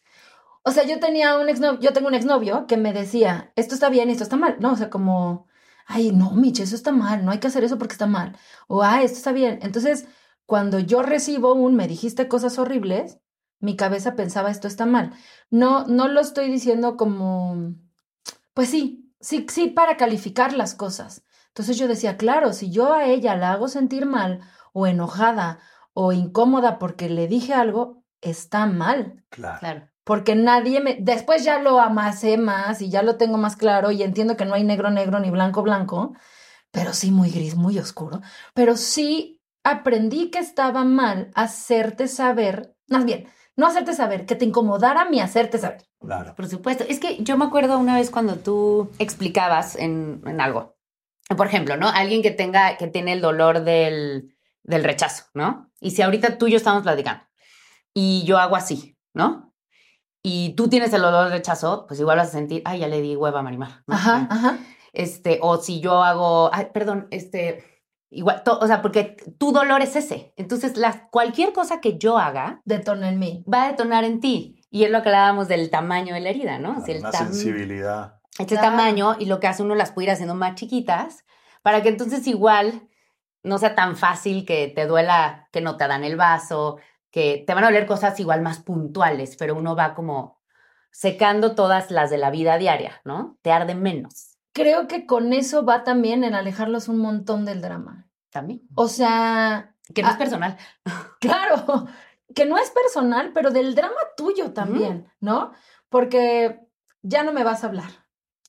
[0.63, 3.89] o sea, yo tenía un exnovio, yo tengo un exnovio que me decía, esto está
[3.89, 4.73] bien esto está mal, ¿no?
[4.73, 5.47] O sea, como,
[5.85, 8.37] ay, no, Miche, eso está mal, no hay que hacer eso porque está mal.
[8.67, 9.59] O, ah, esto está bien.
[9.61, 10.07] Entonces,
[10.45, 13.19] cuando yo recibo un, me dijiste cosas horribles,
[13.59, 15.13] mi cabeza pensaba, esto está mal.
[15.49, 17.75] No, no lo estoy diciendo como,
[18.53, 21.23] pues sí, sí, sí, para calificar las cosas.
[21.49, 24.41] Entonces yo decía, claro, si yo a ella la hago sentir mal
[24.73, 25.59] o enojada
[25.99, 29.23] o incómoda porque le dije algo, está mal.
[29.29, 29.59] Claro.
[29.59, 29.89] Claro.
[30.03, 30.97] Porque nadie me...
[30.99, 34.53] Después ya lo amasé más y ya lo tengo más claro y entiendo que no
[34.53, 36.13] hay negro negro ni blanco blanco,
[36.69, 38.21] pero sí muy gris, muy oscuro.
[38.53, 44.45] Pero sí aprendí que estaba mal hacerte saber, más bien, no hacerte saber, que te
[44.45, 45.83] incomodara mi hacerte saber.
[45.99, 46.35] Claro.
[46.35, 46.83] Por supuesto.
[46.87, 50.77] Es que yo me acuerdo una vez cuando tú explicabas en, en algo.
[51.35, 51.89] Por ejemplo, ¿no?
[51.89, 54.36] Alguien que tenga, que tiene el dolor del,
[54.67, 55.71] del rechazo, ¿no?
[55.79, 57.23] Y si ahorita tú y yo estamos platicando
[57.93, 59.53] y yo hago así, ¿no?
[60.23, 63.01] Y tú tienes el dolor del rechazo, pues igual vas a sentir, ay, ya le
[63.01, 63.83] di hueva a Marimar.
[63.87, 63.95] ¿no?
[63.95, 64.57] Ajá, ajá.
[64.93, 67.63] Este, o si yo hago, ay, perdón, este,
[68.09, 70.33] igual, to- o sea, porque tu dolor es ese.
[70.35, 73.45] Entonces, la, cualquier cosa que yo haga Detona en mí.
[73.51, 74.61] va a detonar en ti.
[74.69, 76.83] Y es lo que hablábamos del tamaño de la herida, ¿no?
[76.85, 78.19] El Una tam- sensibilidad.
[78.37, 78.71] este Claro.
[78.71, 81.23] tamaño y lo que hace uno las puede ir haciendo más chiquitas
[81.61, 82.89] para que entonces igual
[83.47, 86.77] no sea tan fácil que te duela que no te dan el vaso,
[87.11, 90.39] que te van a doler cosas igual más puntuales, pero uno va como
[90.91, 93.37] secando todas las de la vida diaria, ¿no?
[93.41, 98.07] Te arde menos Creo que con eso va también en alejarlos un montón del drama.
[98.31, 98.61] también.
[98.75, 100.17] O sea, Que no es Ah.
[100.17, 100.57] personal.
[101.21, 101.87] Claro,
[102.35, 105.51] que no es personal, pero del drama tuyo también, ¿no?
[105.89, 106.59] Porque
[107.03, 107.89] ya no me vas a hablar.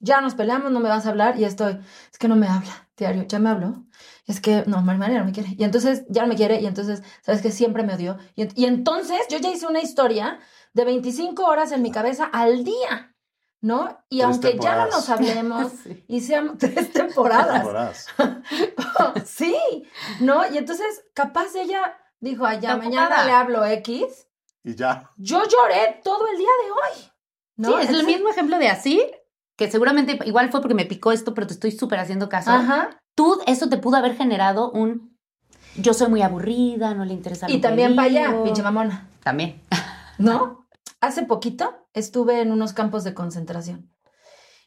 [0.01, 1.79] Ya nos peleamos, no me vas a hablar y estoy,
[2.11, 3.85] es que no me habla, diario, ya me habló.
[4.29, 5.57] Es que no, María no me quiere.
[5.59, 8.19] Y entonces ya no me quiere y entonces, ¿sabes que Siempre me odió.
[8.37, 10.39] Y, y entonces yo ya hice una historia
[10.75, 13.17] de 25 horas en mi cabeza al día,
[13.61, 13.99] ¿no?
[14.09, 14.95] Y Tres aunque ya no temporadas.
[14.95, 16.05] nos hablemos Sí.
[16.07, 18.07] y seamos tres temporadas, Temporadas.
[19.25, 19.57] sí,
[20.21, 20.49] ¿no?
[20.53, 23.25] Y entonces, capaz ella dijo, ay, ya mañana ocupada.
[23.25, 24.27] le hablo X.
[24.63, 25.11] Y ya.
[25.17, 27.11] Yo lloré todo el día de hoy.
[27.57, 27.69] ¿no?
[27.79, 29.11] Sí, es el mismo ejemplo de así,
[29.57, 32.51] que seguramente igual fue porque me picó esto, pero te estoy súper haciendo caso.
[32.51, 33.01] Ajá.
[33.19, 35.19] Tú, eso te pudo haber generado un
[35.75, 38.45] yo soy muy aburrida, no le interesa Y también para allá, digo".
[38.45, 39.11] pinche mamona.
[39.25, 39.61] También.
[40.19, 40.69] ¿No?
[41.01, 43.91] Hace poquito estuve en unos campos de concentración.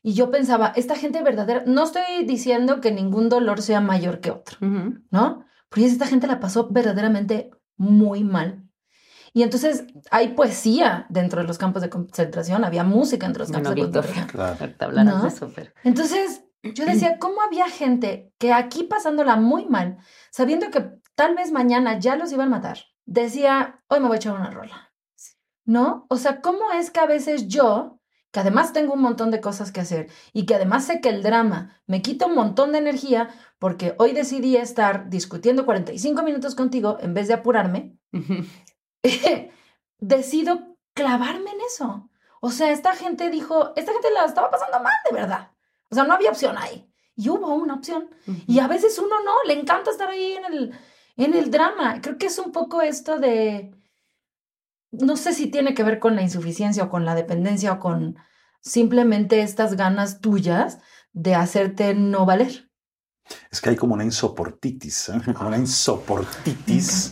[0.03, 4.31] Y yo pensaba, esta gente verdadera, no estoy diciendo que ningún dolor sea mayor que
[4.31, 4.57] otro.
[4.59, 5.45] ¿no?
[5.69, 8.67] Pero esta gente la pasó verdaderamente muy mal.
[9.31, 13.55] Y entonces hay poesía dentro de los campos de concentración, había música dentro de los
[13.55, 14.05] campos de Víctor.
[14.05, 14.57] concentración.
[14.77, 15.03] Claro.
[15.05, 15.21] ¿No?
[15.85, 19.97] Entonces yo decía, ¿cómo había gente que aquí pasándola muy mal,
[20.31, 24.17] sabiendo que tal vez mañana ya los iban a matar, decía, hoy me voy a
[24.17, 24.93] echar una rola?
[25.65, 26.05] ¿No?
[26.09, 27.99] O sea, ¿cómo es que a veces yo,
[28.31, 31.23] que además tengo un montón de cosas que hacer y que además sé que el
[31.23, 36.97] drama me quita un montón de energía porque hoy decidí estar discutiendo 45 minutos contigo
[37.01, 37.97] en vez de apurarme,
[39.99, 42.09] decido clavarme en eso.
[42.41, 45.51] O sea, esta gente dijo, esta gente la estaba pasando mal de verdad.
[45.91, 46.87] O sea, no había opción ahí.
[47.15, 48.09] Y hubo una opción.
[48.47, 50.79] Y a veces uno no, le encanta estar ahí en el,
[51.17, 52.01] en el drama.
[52.01, 53.75] Creo que es un poco esto de,
[54.91, 58.17] no sé si tiene que ver con la insuficiencia o con la dependencia o con
[58.61, 60.79] simplemente estas ganas tuyas
[61.13, 62.69] de hacerte no valer.
[63.49, 65.33] Es que hay como una insoportitis, ¿eh?
[65.33, 67.11] como una insoportitis,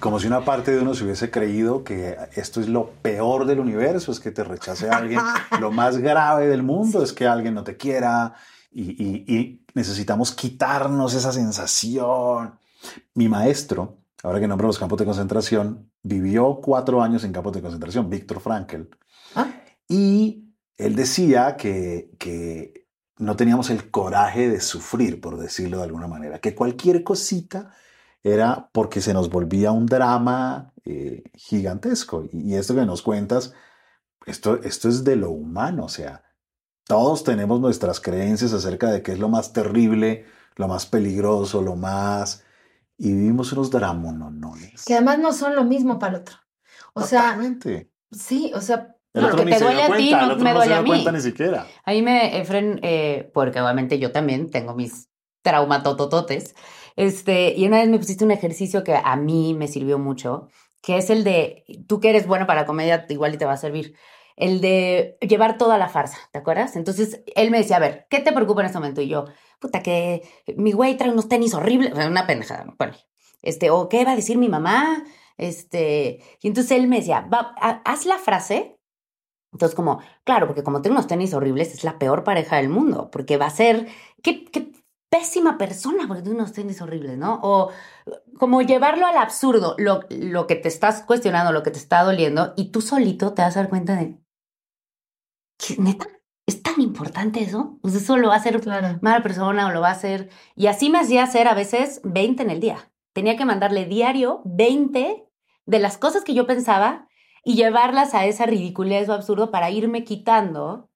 [0.00, 3.60] como si una parte de uno se hubiese creído que esto es lo peor del
[3.60, 5.20] universo, es que te rechace alguien,
[5.60, 8.34] lo más grave del mundo es que alguien no te quiera
[8.70, 12.58] y, y- y necesitamos quitarnos esa sensación.
[13.14, 17.62] Mi maestro, ahora que nombro los campos de concentración, vivió cuatro años en campos de
[17.62, 18.82] concentración, Víctor Frankl,
[19.34, 19.48] Ah,
[19.88, 20.44] y
[20.78, 22.86] él decía que, que
[23.18, 27.72] no teníamos el coraje de sufrir, por decirlo de alguna manera, que cualquier cosita
[28.32, 32.24] era porque se nos volvía un drama eh, gigantesco.
[32.32, 33.54] Y, y esto que nos cuentas,
[34.26, 36.22] esto, esto es de lo humano, o sea,
[36.88, 41.76] Todos tenemos nuestras creencias acerca de qué es lo más terrible, lo más peligroso, lo
[41.76, 42.44] más...
[42.98, 44.84] Y vivimos unos dramonones.
[44.84, 46.36] Que además no son lo mismo para el otro.
[46.94, 47.90] O sea, Totalmente.
[48.12, 50.82] sí, o sea, El No, lo que te duele a ti no me duele a
[50.82, 50.88] mí.
[50.90, 51.76] cuenta ni siquiera.
[51.84, 55.08] A mí me, Efren, eh, porque obviamente yo también tengo mis
[55.42, 56.54] traumatotototes,
[56.96, 60.48] este, y una vez me pusiste un ejercicio que a mí me sirvió mucho,
[60.82, 63.56] que es el de, tú que eres bueno para comedia, igual y te va a
[63.56, 63.94] servir,
[64.36, 66.76] el de llevar toda la farsa, ¿te acuerdas?
[66.76, 69.00] Entonces, él me decía, a ver, ¿qué te preocupa en este momento?
[69.00, 69.24] Y yo,
[69.60, 70.22] puta, que
[70.56, 72.74] mi güey trae unos tenis horribles, una pendejada, ¿no?
[72.78, 72.94] Bueno,
[73.42, 75.04] este, o qué va a decir mi mamá,
[75.38, 78.74] este, y entonces él me decía, va, ha- haz la frase
[79.52, 83.10] entonces, como, claro, porque como tengo unos tenis horribles, es la peor pareja del mundo,
[83.10, 83.86] porque va a ser,
[84.22, 84.60] qué, qué
[85.16, 87.40] pésima persona porque tiene unos tenis horribles, ¿no?
[87.42, 87.70] O
[88.38, 92.52] como llevarlo al absurdo, lo, lo que te estás cuestionando, lo que te está doliendo,
[92.56, 94.18] y tú solito te vas a dar cuenta de,
[95.58, 96.06] ¿qué, neta?
[96.46, 97.78] ¿Es tan importante eso?
[97.82, 98.98] Pues eso lo va a hacer claro.
[99.00, 100.28] mala persona o lo va a hacer.
[100.54, 102.92] Y así me hacía hacer a veces 20 en el día.
[103.12, 105.26] Tenía que mandarle diario 20
[105.64, 107.08] de las cosas que yo pensaba
[107.42, 110.88] y llevarlas a esa ridiculez o absurdo para irme quitando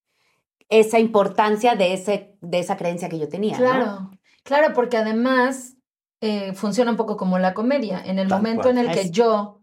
[0.71, 3.59] esa importancia de, ese, de esa creencia que yo tenía.
[3.59, 3.65] ¿no?
[3.65, 4.11] Claro,
[4.45, 5.75] claro, porque además
[6.23, 8.01] eh, funciona un poco como la comedia.
[8.05, 8.79] En el Tal momento cual.
[8.79, 9.61] en el que Es- yo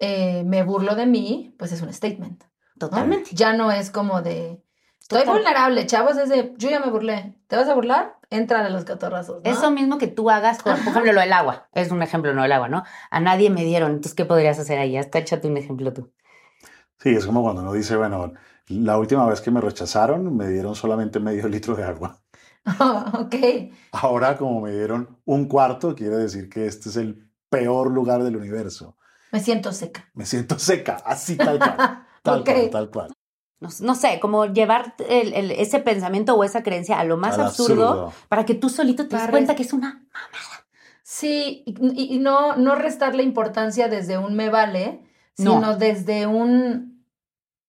[0.00, 2.42] eh, me burlo de mí, pues es un statement.
[2.44, 2.48] ¿no?
[2.78, 3.30] Totalmente.
[3.32, 4.62] Ya no es como de,
[5.00, 5.34] estoy Total.
[5.34, 7.34] vulnerable, chavos, es de, yo ya me burlé.
[7.48, 8.16] ¿Te vas a burlar?
[8.30, 9.42] Entra a los catorrazos.
[9.42, 9.50] ¿no?
[9.50, 11.68] Eso mismo que tú hagas, con, por ejemplo, lo del agua.
[11.72, 12.84] Es un ejemplo, no el agua, ¿no?
[13.10, 13.90] A nadie me dieron.
[13.92, 14.96] Entonces, ¿qué podrías hacer ahí?
[14.96, 16.12] Hasta échate un ejemplo tú.
[16.98, 18.34] Sí, es como cuando uno dice, bueno,
[18.68, 22.20] la última vez que me rechazaron me dieron solamente medio litro de agua.
[23.14, 23.34] ok.
[23.92, 28.36] Ahora como me dieron un cuarto, quiere decir que este es el peor lugar del
[28.36, 28.96] universo.
[29.32, 30.08] Me siento seca.
[30.14, 31.76] Me siento seca, así tal cual.
[32.22, 33.12] Tal cual, tal cual.
[33.60, 37.38] No, no sé, como llevar el- el- ese pensamiento o esa creencia a lo más
[37.38, 38.12] absurdo, absurdo.
[38.28, 40.04] para que tú solito te des cuenta que es una...
[41.02, 45.02] Sí, y, no, no restarle importancia desde un me vale,
[45.38, 45.54] No.
[45.54, 46.97] sino desde un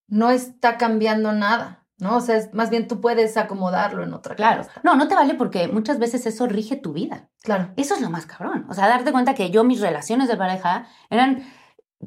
[0.10, 2.18] no está cambiando nada, ¿no?
[2.18, 4.64] O sea, es- más bien tú puedes acomodarlo en otra Claro.
[4.64, 4.82] cosa.
[4.84, 7.30] No, no te vale porque muchas veces eso rige tu vida.
[7.44, 7.72] Claro.
[7.78, 8.66] Eso es lo más cabrón.
[8.70, 11.44] O sea, darte cuenta que yo mis relaciones de pareja eran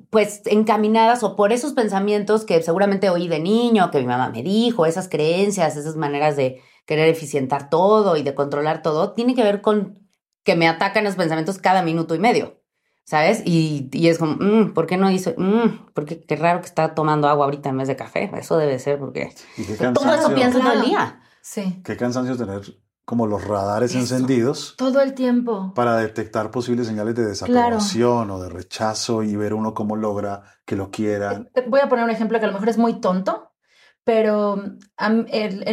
[0.08, 4.42] pues encaminadas o por esos pensamientos que seguramente oí de niño, que mi mamá me
[4.42, 9.42] dijo, esas creencias, esas maneras de querer eficientar todo y de controlar todo, tiene que
[9.42, 9.98] ver con
[10.44, 12.61] que me atacan los pensamientos cada minuto y medio,
[13.04, 13.42] ¿sabes?
[13.44, 15.32] Y, y es como, mm, ¿por qué no hizo?
[15.36, 18.30] Mm, porque qué raro que está tomando agua ahorita en vez de café.
[18.36, 19.34] Eso debe ser porque
[19.94, 20.88] todo eso pienso todo el Claro.
[20.88, 21.18] día.
[21.44, 21.80] Sí.
[21.84, 22.60] qué cansancio tener
[23.04, 23.98] como los radares Eso.
[23.98, 25.72] encendidos Todo el tiempo.
[25.74, 30.76] para detectar posibles señales de desaprobación o de rechazo y ver uno cómo logra que
[30.76, 31.50] lo quieran.
[31.54, 33.50] Eh, Voy a poner un ejemplo que a lo mejor es muy tonto,
[34.04, 34.54] pero
[34.98, 35.26] en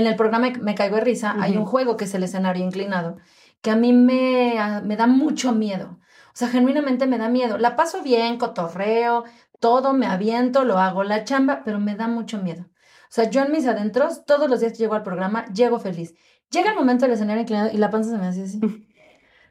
[0.07, 3.17] el programa Me Caigo de Risa hay un juego que es el escenario inclinado,
[3.61, 5.99] que a mí me, a- me da mucho miedo.
[6.39, 7.57] O sea, genuinamente me da miedo.
[7.57, 9.25] La paso bien, cotorreo,
[9.59, 12.61] todo, me aviento, lo hago la chamba, pero me da mucho miedo.
[12.61, 16.15] O sea, yo en mis adentros, todos los días que llego al programa, llego feliz.
[16.49, 18.61] Llega el momento del escenario inclinado y la panza se me hace así.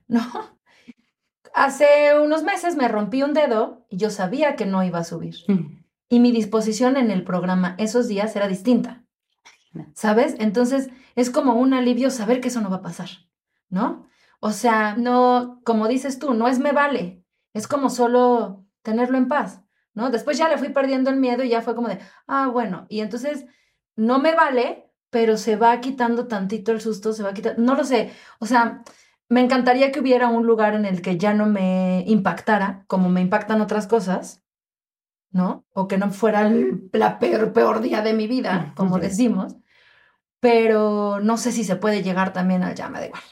[0.09, 0.22] No.
[1.53, 5.35] Hace unos meses me rompí un dedo y yo sabía que no iba a subir.
[5.46, 5.85] Mm.
[6.09, 9.05] Y mi disposición en el programa esos días era distinta.
[9.92, 10.37] ¿Sabes?
[10.38, 13.11] Entonces es como un alivio saber que eso no va a pasar,
[13.68, 14.09] ¿no?
[14.40, 17.24] O sea, no, como dices tú, no es me vale,
[17.55, 19.62] es como solo tenerlo en paz,
[19.94, 20.11] ¿no?
[20.11, 23.01] Después ya le fui perdiendo el miedo y ya fue como de, ah, bueno, y
[23.01, 23.46] entonces
[23.96, 27.83] no me vale, pero se va quitando tantito el susto, se va quitando, no lo
[27.85, 28.85] sé, o sea,
[29.29, 33.20] me encantaría que hubiera un lugar en el que ya no me impactara como me
[33.20, 34.42] impactan otras cosas,
[35.31, 35.66] ¿no?
[35.74, 39.03] O que no fuera el la peor, peor día de mi vida, como Ujú.
[39.03, 39.57] decimos,
[40.40, 43.22] pero no sé si se puede llegar también al ya me da igual.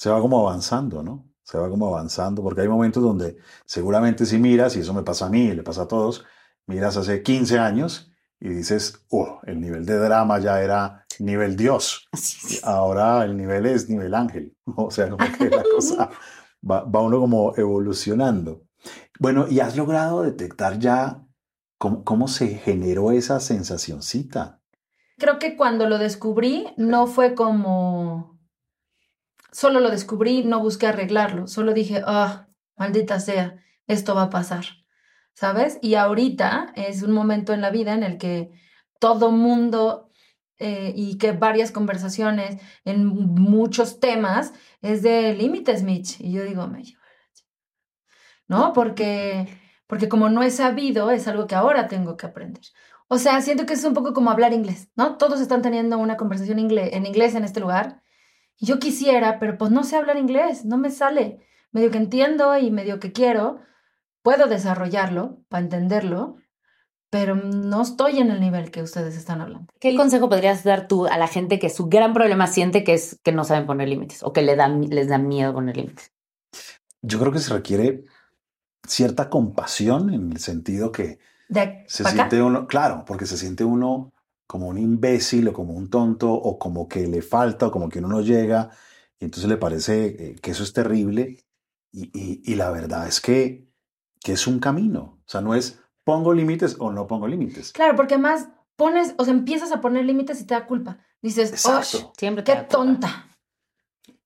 [0.00, 1.30] Se va como avanzando, ¿no?
[1.42, 3.36] Se va como avanzando, porque hay momentos donde
[3.66, 6.24] seguramente si miras, y eso me pasa a mí, le pasa a todos,
[6.64, 8.10] miras hace 15 años
[8.40, 12.08] y dices, oh, el nivel de drama ya era nivel Dios.
[12.64, 14.56] Ahora el nivel es nivel ángel.
[14.74, 16.08] O sea, como que la cosa
[16.68, 18.62] va, va uno como evolucionando.
[19.18, 21.26] Bueno, ¿y has logrado detectar ya
[21.76, 24.62] cómo, cómo se generó esa sensacioncita?
[25.18, 28.29] Creo que cuando lo descubrí no fue como
[29.52, 34.64] solo lo descubrí, no busqué arreglarlo, solo dije, ah, maldita sea, esto va a pasar,
[35.34, 35.78] ¿sabes?
[35.82, 38.50] Y ahorita es un momento en la vida en el que
[38.98, 40.10] todo mundo
[40.58, 46.20] eh, y que varias conversaciones en muchos temas es de límites, Mitch.
[46.20, 46.82] Y yo digo, me
[48.46, 48.72] ¿no?
[48.74, 49.48] Porque,
[49.86, 52.62] porque como no he sabido, es algo que ahora tengo que aprender.
[53.08, 55.16] O sea, siento que es un poco como hablar inglés, ¿no?
[55.16, 58.02] Todos están teniendo una conversación en inglés en este lugar.
[58.60, 61.40] Y yo quisiera, pero pues no sé hablar inglés, no me sale.
[61.72, 63.60] Medio que entiendo y medio que quiero.
[64.22, 66.36] Puedo desarrollarlo para entenderlo,
[67.08, 69.72] pero no estoy en el nivel que ustedes están hablando.
[69.80, 73.18] ¿Qué consejo podrías dar tú a la gente que su gran problema siente que es
[73.22, 76.12] que no saben poner límites o que le dan, les da miedo poner límites?
[77.00, 78.04] Yo creo que se requiere
[78.86, 81.18] cierta compasión en el sentido que
[81.48, 84.12] De se siente uno, claro, porque se siente uno
[84.50, 88.00] como un imbécil o como un tonto o como que le falta o como que
[88.00, 88.70] uno no llega
[89.20, 91.44] y entonces le parece eh, que eso es terrible
[91.92, 93.68] y, y- y la verdad es que,
[94.20, 97.70] que es un camino, o sea, no es pongo límites o no pongo límites.
[97.72, 100.98] Claro, porque más pones, o sea, empiezas a poner límites y te da culpa.
[101.22, 101.64] Dices.
[101.66, 102.02] ¡osh!
[102.18, 103.28] Siempre ¡Qué tonta!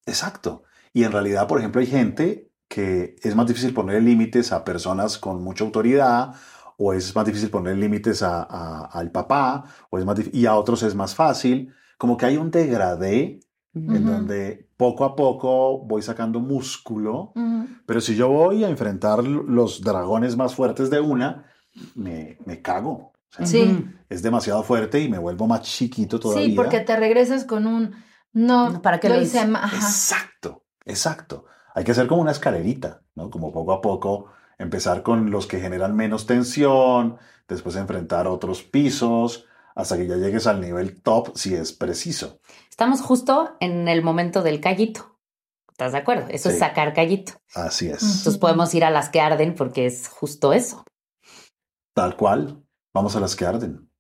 [0.07, 0.63] Exacto.
[0.95, 5.19] Y en realidad, por ejemplo, hay gente que es más difícil poner límites a personas
[5.19, 6.35] con mucha autoridad,
[6.79, 10.55] o es más difícil poner límites a- a- al papá, o es más y a
[10.55, 11.73] otros es más fácil.
[11.99, 13.41] Como que hay un degradé
[13.75, 14.13] en Ujú.
[14.13, 17.33] donde poco a poco voy sacando músculo,
[17.87, 21.47] pero si yo voy a enfrentar los dragones más fuertes de una,
[21.95, 23.13] me, me cago.
[23.33, 23.63] O sea, Sí.
[23.63, 23.89] Ujú.
[24.09, 26.47] Es demasiado fuerte y me vuelvo más chiquito todavía.
[26.47, 27.93] Sí, porque te regresas con un
[28.33, 29.77] no, ¿para qué lo lo hice ajá.
[29.77, 31.47] Exacto, exacto.
[31.75, 33.31] Hay que hacer como una escalerita, ¿no?
[33.31, 34.27] Como poco a poco
[34.59, 37.17] empezar con los que generan menos tensión,
[37.49, 42.41] después enfrentar otros pisos, hasta que ya llegues al nivel top si es preciso.
[42.71, 45.19] Estamos justo en el momento del callito.
[45.71, 46.27] ¿Estás de acuerdo?
[46.29, 47.33] Eso es sacar callito.
[47.55, 48.03] Así es.
[48.03, 50.85] Entonces podemos ir a las que arden porque es justo eso.
[51.95, 52.63] Tal cual.
[52.93, 53.91] Vamos a las que arden.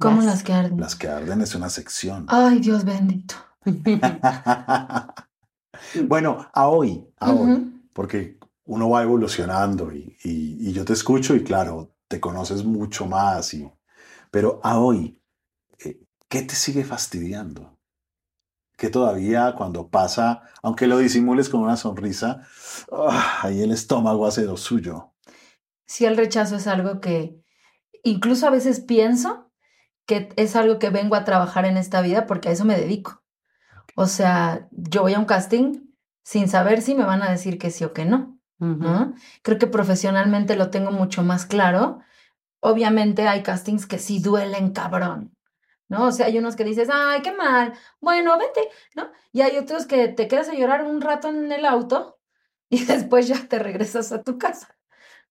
[0.00, 0.80] ¿Cómo las que arden?
[0.80, 2.26] Las que arden es una sección.
[2.28, 3.36] Ay, Dios bendito.
[6.08, 7.72] bueno, a hoy, a hoy, Ujú.
[7.92, 8.38] porque
[8.74, 13.54] uno va evolucionando y, y- y yo te escucho y claro, te conoces mucho más,
[13.54, 13.70] y,
[14.30, 15.20] pero a hoy,
[15.84, 17.78] eh, ¿qué te sigue fastidiando?
[18.76, 22.42] Que todavía cuando pasa, aunque lo disimules con una sonrisa,
[22.92, 25.12] ah, ahí el estómago hace lo suyo.
[25.86, 27.36] Sí, el rechazo es algo que
[28.04, 29.50] incluso a veces pienso
[30.06, 33.22] que es algo que vengo a trabajar en esta vida porque a eso me dedico.
[33.96, 35.82] O sea, yo voy a un casting
[36.24, 38.39] sin saber si me van a decir que sí o que no.
[39.42, 42.00] Creo que profesionalmente lo tengo mucho más claro.
[42.60, 45.34] Obviamente hay castings que sí duelen cabrón,
[45.88, 46.06] ¿no?
[46.08, 49.10] O sea, hay unos que dices, ay, qué mal, bueno, vete, ¿no?
[49.32, 52.18] Y hay otros que te quedas a llorar un rato en el auto
[52.68, 54.76] y después ya te regresas a tu casa,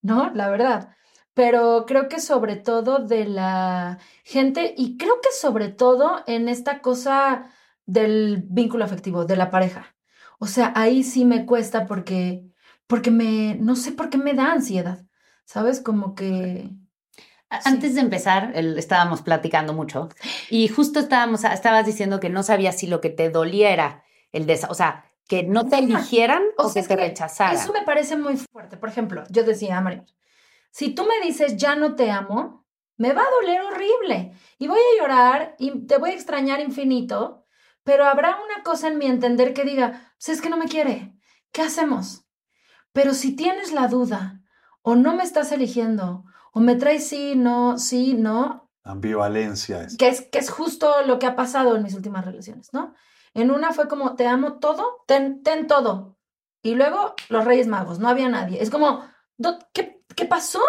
[0.01, 0.31] ¿no?
[0.33, 0.95] La verdad.
[1.35, 6.81] Pero creo que sobre todo de la gente, y creo que sobre todo en esta
[6.81, 7.51] cosa
[7.85, 9.95] del vínculo afectivo, de la pareja.
[10.39, 12.48] O sea, ahí sí me cuesta porque
[12.89, 15.05] porque me, no sé por qué me da ansiedad,
[15.45, 15.79] ¿sabes?
[15.79, 16.67] Como que...
[17.51, 17.59] Sí.
[17.65, 20.09] Antes de empezar, el- estábamos platicando mucho
[20.49, 24.45] y justo estábamos, estabas diciendo que no sabías si lo que te dolía era el
[24.47, 27.55] de, o sea, que no te eligieran o, O sea, que te rechazaran.
[27.55, 28.77] Eso me parece muy fuerte.
[28.77, 30.03] Por ejemplo, yo decía a María,
[30.71, 32.65] si tú me dices ya no te amo,
[32.97, 37.45] me va a doler horrible y voy a llorar y te voy a extrañar infinito,
[37.83, 41.13] pero habrá una cosa en mi entender que diga, pues es que no me quiere,
[41.51, 42.25] ¿qué hacemos?
[42.93, 44.41] Pero si tienes la duda
[44.81, 49.97] o no me estás eligiendo o me traes sí, no, sí, no, Ambivalencia es.
[49.97, 52.93] que es, que es justo lo que ha pasado en mis últimas relaciones, ¿no?
[53.33, 56.17] En una fue como, te amo todo, ten, ten todo.
[56.63, 58.61] Y luego los Reyes Magos, no había nadie.
[58.61, 59.03] Es como,
[59.37, 60.61] do- ¿qué, qué pasó?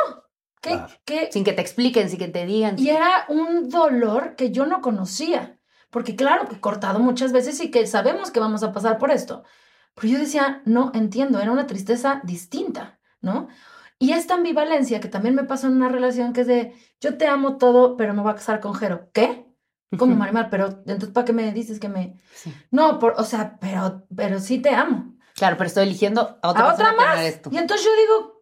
[0.60, 0.92] ¿Qué, Claro.
[1.06, 1.30] qué?
[1.32, 2.78] Sin que te expliquen, sin que te digan.
[2.78, 5.58] Y era un dolor que yo no conocía.
[5.88, 9.10] Porque claro que he cortado muchas veces y que sabemos que vamos a pasar por
[9.10, 9.42] esto.
[9.94, 13.48] Pero yo decía, no entiendo, era una tristeza distinta, ¿no?
[13.98, 17.26] Y esta ambivalencia que también me pasó en una relación que es de, yo te
[17.26, 19.10] amo todo, pero me voy a casar con Jero.
[19.12, 19.46] ¿Qué?
[19.98, 20.48] ¿Cómo, Marimar?
[20.50, 22.18] Pero entonces, ¿para qué me dices que me...?
[22.34, 22.54] Sí.
[22.70, 25.16] No, por, o sea, pero, pero sí te amo.
[25.34, 27.18] Claro, pero estoy eligiendo a otra, A otra que más.
[27.18, 27.50] eres tú.
[27.52, 28.40] Y entonces yo digo,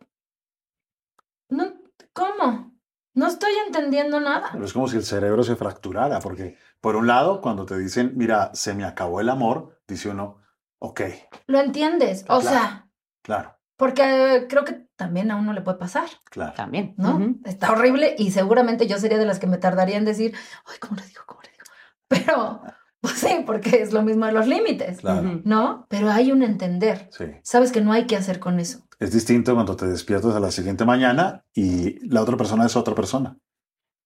[1.48, 1.72] no,
[2.12, 2.78] ¿cómo?
[3.14, 4.50] No estoy entendiendo nada.
[4.52, 8.12] Pero es como si el cerebro se fracturara, porque por un lado, cuando te dicen,
[8.14, 10.36] mira, se me acabó el amor, dice uno,
[10.80, 11.00] ok,
[11.46, 12.22] Lo entiendes.
[12.28, 12.42] O Claro.
[12.42, 12.88] sea,
[13.22, 16.52] claro, porque creo que también a uno le puede pasar, claro.
[16.54, 16.94] También.
[16.96, 17.34] ¿no?
[17.44, 20.34] Está horrible y seguramente yo sería de las que me tardaría en decir,
[20.66, 21.22] ay, ¿cómo le digo?
[21.26, 21.64] ¿Cómo le digo?
[22.08, 22.62] Pero,
[23.00, 25.40] pues sí, porque es lo mismo de los límites, Claro.
[25.44, 25.86] ¿no?
[25.88, 27.08] Pero hay un entender.
[27.12, 27.26] sí.
[27.42, 28.80] Sabes que no hay que hacer con eso.
[28.98, 32.96] Es distinto cuando te despiertas a la siguiente mañana y la otra persona es otra
[32.96, 33.38] persona.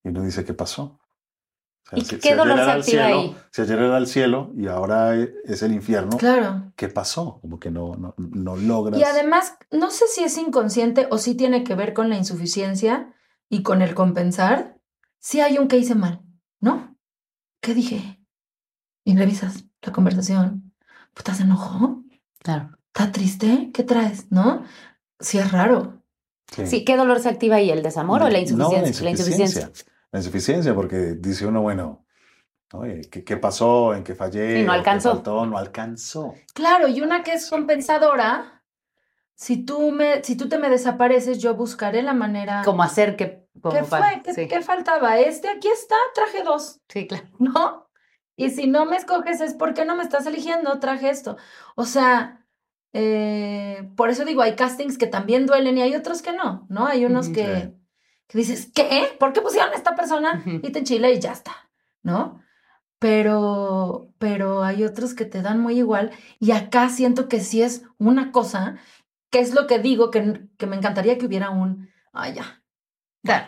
[0.04, 1.00] Y uno dice, ¿qué pasó?
[1.90, 3.36] O sea, ¿Y qué dolor se activa cielo, ahí?
[3.50, 6.72] si ayer era el cielo y ahora e- es el infierno, Claro.
[6.76, 7.38] ¿qué pasó?
[7.40, 8.98] Como que no, no, no logras.
[9.00, 13.12] Y además, no sé si es inconsciente o si tiene que ver con la insuficiencia
[13.48, 14.78] y con el compensar.
[15.18, 16.22] si hay un que hice mal,
[16.60, 16.96] ¿no?
[17.60, 18.18] ¿Qué dije?
[19.04, 20.72] Y revisas la conversación.
[21.16, 22.02] ¿Estás enojado?
[22.38, 22.76] Claro.
[22.94, 23.70] ¿Está triste?
[23.72, 24.30] ¿Qué traes?
[24.32, 24.64] ¿No?
[25.20, 26.02] Sí, es raro.
[26.66, 27.70] Sí, ¿qué dolor se activa ahí?
[27.70, 28.78] ¿El desamor o la insuficiencia?
[28.78, 29.04] No, la insuficiencia.
[29.04, 29.91] La insuficiencia,
[30.74, 32.04] porque dice uno, bueno,
[32.72, 33.94] oye, ¿qué, qué pasó?
[33.94, 34.60] ¿En qué fallé?
[34.60, 35.14] Y no ¿O qué alcanzó.
[35.14, 35.46] faltó?
[35.46, 36.34] No alcanzó.
[36.54, 38.62] Claro, y una que es compensadora,
[39.34, 42.62] si tú, me, si tú te me desapareces, yo buscaré la manera.
[42.64, 43.42] Como hacer que...
[43.60, 44.22] Como ¿Qué para- fue?
[44.22, 44.48] ¿Qué, sí.
[44.48, 45.18] qué faltaba?
[45.18, 47.24] Este, aquí está, traje dos, Sí, claro.
[47.38, 47.88] ¿no?
[48.36, 51.36] Y si no me escoges es porque no me estás eligiendo, traje esto.
[51.76, 52.46] O sea,
[52.94, 56.86] eh, por eso digo, hay castings que también duelen y hay otros que no, ¿no?
[56.86, 57.74] Hay unos que, Sí.
[58.32, 59.16] Que dices, ¿qué?
[59.20, 60.42] ¿Por qué pusieron a esta persona?
[60.44, 60.60] Ujú.
[60.66, 61.52] Y te enchila y ya está,
[62.02, 62.40] ¿no?
[62.98, 67.82] Pero, pero hay otros que te dan muy igual y acá siento que sí es
[67.98, 68.76] una cosa,
[69.30, 72.62] que es lo que digo, que, que me encantaría que hubiera un, ay, ya.
[73.24, 73.46] Claro.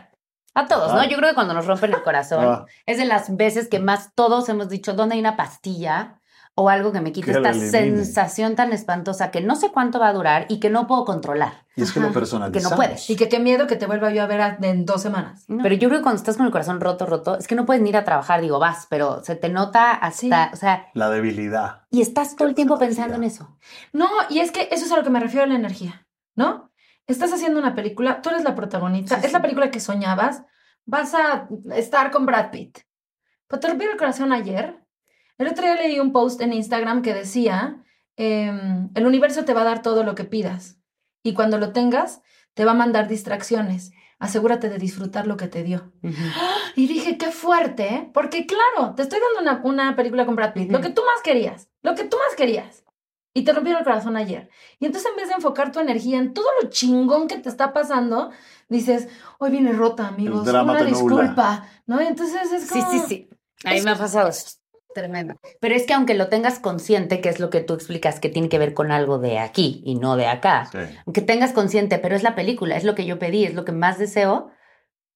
[0.56, 1.02] A todos, ¿no?
[1.08, 2.66] Yo creo que cuando nos rompen el corazón Ah.
[2.86, 6.20] es de las veces que más todos hemos dicho, ¿dónde hay una pastilla?
[6.56, 10.06] O algo que me quite Que esta sensación tan espantosa que no sé cuánto va
[10.08, 11.64] a durar y que no puedo controlar.
[11.74, 12.76] Y es que lo personalizamos.
[12.76, 13.10] puedes.
[13.10, 15.46] Y que qué miedo que te vuelva yo a ver a- en dos semanas.
[15.48, 17.82] Pero yo creo que cuando estás con el corazón roto, roto, es que no puedes
[17.82, 20.30] ni ir a trabajar, digo, vas, pero se te nota hasta, Sí.
[20.52, 21.82] o sea, La debilidad.
[21.90, 23.58] y estás todo el tiempo pensando en eso.
[23.92, 26.70] No, y es que eso es a lo que me refiero a la energía, ¿no?
[27.08, 29.32] Estás haciendo una película, tú eres la protagonista, Sí, es sí.
[29.32, 30.44] la película que soñabas,
[30.86, 32.78] vas a estar con Brad Pitt.
[33.48, 34.83] Pero te rompió el corazón ayer.
[35.38, 37.82] El otro día leí un post en Instagram que decía,
[38.16, 40.78] em, el universo te va a dar todo lo que pidas
[41.22, 42.22] y cuando lo tengas,
[42.54, 43.92] te va a mandar distracciones.
[44.20, 45.92] Asegúrate de disfrutar lo que te dio.
[46.76, 48.10] Y dije, qué fuerte, ¿eh?
[48.14, 51.20] porque claro, te estoy dando una, una película con Brad Pitt, lo que tú más
[51.22, 52.84] querías, lo que tú más querías.
[53.36, 54.48] Y te rompieron el corazón ayer.
[54.78, 57.72] Y entonces en vez de enfocar tu energía en todo lo chingón que te está
[57.72, 58.30] pasando,
[58.68, 59.08] dices,
[59.38, 62.00] hoy viene rota, amigos, drama una disculpa, ¿no?
[62.00, 62.92] Y entonces es Sí, como...
[62.92, 63.30] sí, sí.
[63.64, 64.58] A mí me ha pasado eso.
[64.94, 65.34] Tremendo.
[65.60, 68.48] Pero es que aunque lo tengas consciente, que es lo que tú explicas, que tiene
[68.48, 70.78] que ver con algo de aquí y no de acá, Sí.
[71.04, 73.72] aunque tengas consciente, pero es la película, es lo que yo pedí, es lo que
[73.72, 74.50] más deseo,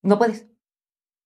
[0.03, 0.47] no puedes.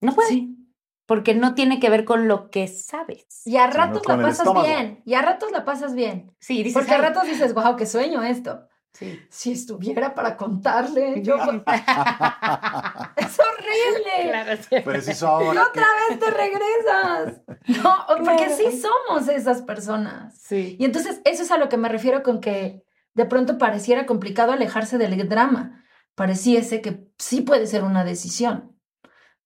[0.00, 0.30] No puedes.
[0.30, 0.58] Sí.
[1.06, 3.26] Porque no tiene que ver con lo que sabes.
[3.44, 6.32] Y a ratos la pasas bien, y a ratos la pasas bien.
[6.38, 8.68] Sí, dices, Porque a ratos dices, wow, qué sueño esto.
[8.92, 9.18] Sí.
[9.30, 11.36] Si estuviera para contarle, yo...
[13.16, 14.30] es horrible.
[14.30, 14.80] Claro, sí.
[14.84, 17.42] Preciso Y otra vez te regresas.
[17.82, 18.56] No, porque Claro.
[18.56, 20.38] sí somos esas personas.
[20.38, 20.76] Sí.
[20.78, 22.82] Y entonces eso es a lo que me refiero con que
[23.14, 25.84] de pronto pareciera complicado alejarse del drama.
[26.14, 28.76] Pareciese que sí puede ser una decisión,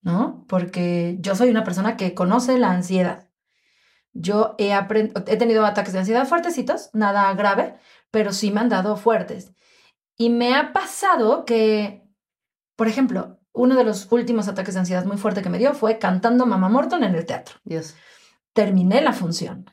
[0.03, 0.45] ¿no?
[0.49, 3.29] Porque yo soy una persona que conoce la ansiedad.
[4.13, 7.77] Yo he, he tenido ataques de ansiedad fuertecitos, nada grave,
[8.11, 9.53] pero sí me han dado fuertes.
[10.17, 12.09] Y me ha pasado que,
[12.77, 15.99] por ejemplo, uno de los últimos ataques de ansiedad muy fuerte que me dio fue
[15.99, 17.95] cantando Mamá Morton en el teatro Dios.
[18.53, 19.71] terminé la función.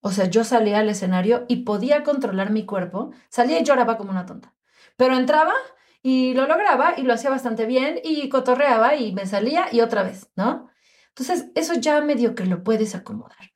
[0.00, 3.12] O sea, yo salía al escenario y podía controlar mi cuerpo.
[3.28, 4.54] Salía y lloraba como una tonta.
[4.96, 5.54] Pero entraba
[6.02, 10.02] y lo lograba y lo hacía bastante bien y cotorreaba y me salía y otra
[10.02, 10.68] vez, ¿no?
[11.08, 13.51] Entonces, eso ya medio que lo puedes acomodar.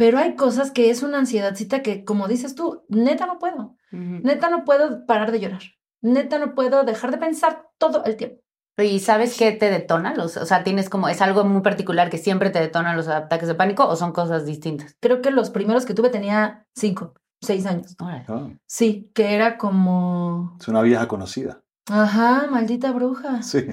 [0.00, 3.76] Pero hay cosas que es una ansiedadcita que, como dices tú, neta no puedo.
[3.92, 4.20] Ujú.
[4.22, 5.60] Neta no puedo parar de llorar.
[6.00, 8.40] Neta no puedo dejar de pensar todo el tiempo.
[8.78, 10.14] ¿Y sabes qué te detona?
[10.14, 13.46] Los, o sea, tienes como, ¿es algo muy particular que siempre te detonan los ataques
[13.46, 14.96] de pánico o son cosas distintas?
[15.00, 17.94] Creo que los primeros que tuve tenía cinco, seis años.
[17.98, 21.60] Ah, Sí, que era como es una vieja conocida.
[21.90, 23.42] Ajá, maldita bruja.
[23.42, 23.66] Sí.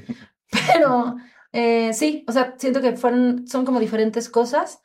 [0.73, 1.15] Pero
[1.53, 4.81] eh, sí, o sea, siento que fueron, son como diferentes cosas.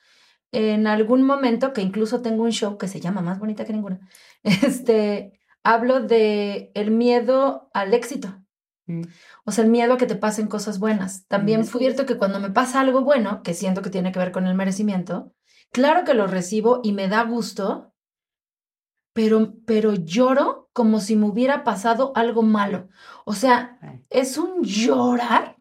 [0.53, 4.01] En algún momento, que incluso tengo un show que se llama Más bonita que ninguna,
[4.43, 8.39] este, hablo de el miedo al éxito.
[8.87, 9.03] Mm.
[9.45, 11.27] O sea, el miedo a que te pasen cosas buenas.
[11.27, 11.65] También Mm.
[11.65, 14.47] fue cierto que cuando me pasa algo bueno, que siento que tiene que ver con
[14.47, 15.33] el merecimiento,
[15.71, 17.95] claro que lo recibo y me da gusto,
[19.15, 22.89] pero, pero lloro como si me hubiera pasado algo malo.
[23.25, 23.79] O sea,
[24.11, 25.57] es un llorar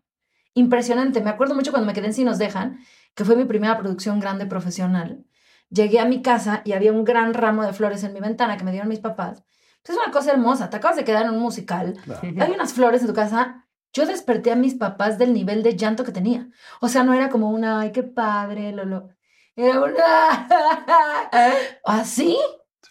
[0.53, 1.21] impresionante.
[1.21, 2.79] Me acuerdo mucho cuando me quedé en Si nos dejan,
[3.16, 5.26] que fue mi primera producción grande profesional.
[5.70, 8.64] Llegué a mi casa y había un gran ramo de flores en mi ventana que
[8.64, 9.43] me dieron mis papás.
[9.84, 10.70] Pues es una cosa hermosa.
[10.70, 11.97] Te acabas de quedar en un musical.
[12.03, 12.22] Claro.
[12.39, 13.68] Hay unas flores en tu casa.
[13.93, 16.49] Yo desperté a mis papás del nivel de llanto que tenía.
[16.82, 19.09] O sea, no era como una, ay, qué padre, Lolo.
[19.55, 20.47] Era una...
[21.86, 22.38] Así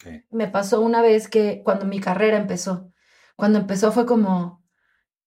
[0.02, 0.24] Sí.
[0.30, 2.90] me pasó una vez que cuando mi carrera empezó,
[3.36, 4.62] cuando empezó fue como,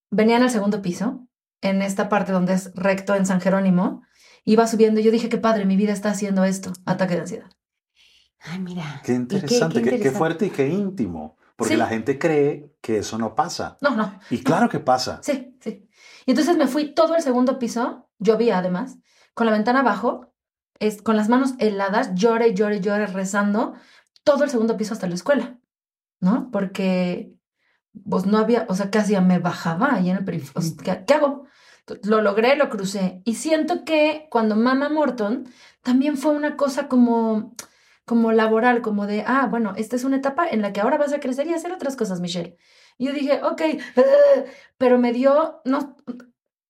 [0.10, 1.28] venía en el segundo piso,
[1.62, 4.02] en esta parte donde es recto en San Jerónimo,
[4.46, 7.50] iba subiendo y yo dije, qué padre, mi vida está haciendo esto, ataque de ansiedad.
[8.40, 9.02] Ay, mira.
[9.06, 10.18] Qué ¿Y interesante, qué, qué interesante?
[10.18, 11.38] fuerte y qué íntimo.
[11.56, 11.80] Porque Sí.
[11.80, 13.78] la gente cree que eso no pasa.
[13.80, 15.20] No, no, Y claro que pasa.
[15.24, 15.88] sí, sí.
[16.26, 18.98] Y entonces me fui todo el segundo piso llovía además,
[19.34, 20.34] con la ventana abajo,
[20.80, 23.74] es, con las manos heladas, llore, llore, llore, rezando
[24.24, 25.60] todo el segundo piso hasta la escuela,
[26.20, 26.50] ¿no?
[26.52, 27.34] Porque
[28.10, 30.62] pues no había, o sea, casi me bajaba ahí en el periférico.
[30.84, 31.46] ¿qué, ¿Qué hago?
[32.04, 33.22] Lo logré, lo crucé.
[33.26, 35.50] Y siento que cuando Mama Morton
[35.82, 37.56] también fue una cosa como,
[38.06, 41.14] como laboral, como de, ah, bueno, esta es una etapa en la que ahora vas
[41.14, 42.58] a crecer y hacer otras cosas, Michelle.
[42.98, 43.62] Y yo dije, ok,
[44.78, 45.98] pero me dio, no,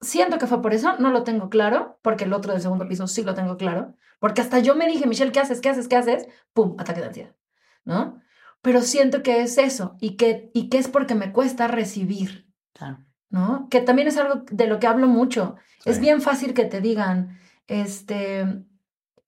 [0.01, 3.07] siento que fue por eso, no lo tengo claro, porque el otro del segundo piso
[3.07, 5.61] sí lo tengo claro, porque hasta yo me dije, Michelle, ¿qué haces?
[5.61, 5.87] ¿Qué haces?
[5.87, 6.27] ¿Qué haces?
[6.53, 6.75] ¡Pum!
[6.79, 7.35] Ataque de ansiedad,
[7.83, 8.21] ¿no?
[8.61, 12.43] Pero siento que es eso y que, y que es porque me cuesta recibir,
[12.73, 13.05] Claro.
[13.33, 13.67] ¿No?
[13.69, 15.55] Que también es algo de lo que hablo mucho.
[15.85, 18.63] Es bien fácil que te digan, este,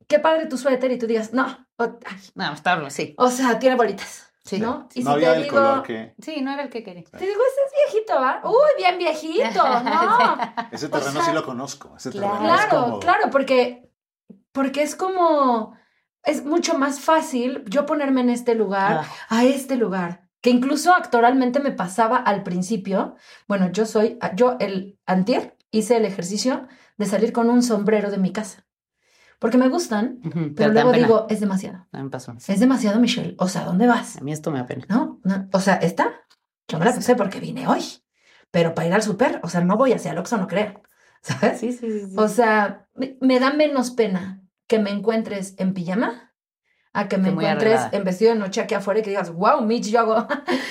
[0.08, 1.45] qué padre tu suéter y tú digas, no,
[1.78, 3.16] o, ay, No, está bien, sí.
[3.18, 4.60] o sea, tiene bolitas, Sí.
[4.60, 4.88] ¿no?
[4.93, 6.14] Y no si había te el digo, color que...
[6.22, 7.03] Sí, no era el que quería.
[7.03, 8.41] te digo, ese es viejito, ¿va?
[8.43, 10.38] Uy, bien viejito, no.
[10.72, 11.95] Ese O terreno sea, sí lo conozco.
[11.97, 12.34] Ese claro.
[12.38, 12.99] terreno es como...
[12.99, 13.89] claro, porque,
[14.51, 15.76] porque es como,
[16.22, 19.38] es mucho más fácil yo ponerme en este lugar, Ah.
[19.39, 23.16] a este lugar, que incluso actoralmente me pasaba al principio.
[23.48, 26.68] Bueno, yo soy, yo el antier hice el ejercicio
[26.98, 28.68] de salir con un sombrero de mi casa,
[29.39, 30.20] porque me gustan,
[30.56, 32.36] pero luego digo, es demasiado, me pasó.
[32.48, 34.18] es demasiado, Michelle, o sea, ¿dónde vas?
[34.18, 34.86] A mí esto me da pena.
[34.88, 35.20] ¿No?
[35.24, 36.14] no o sea, esta,
[36.68, 37.82] yo me la puse porque vine hoy,
[38.52, 40.84] pero para ir al súper, o sea, no voy hacia el Oxxo, no creo,
[41.24, 41.60] ¿sabes?
[41.60, 42.06] Sí, sí, sí.
[42.08, 42.16] sí.
[42.18, 46.24] O sea, me, me da menos pena que me encuentres en pijama
[46.96, 49.32] a que me Que muy encuentres en vestido de noche aquí afuera y que digas,
[49.34, 50.28] wow, Mitch, yo hago.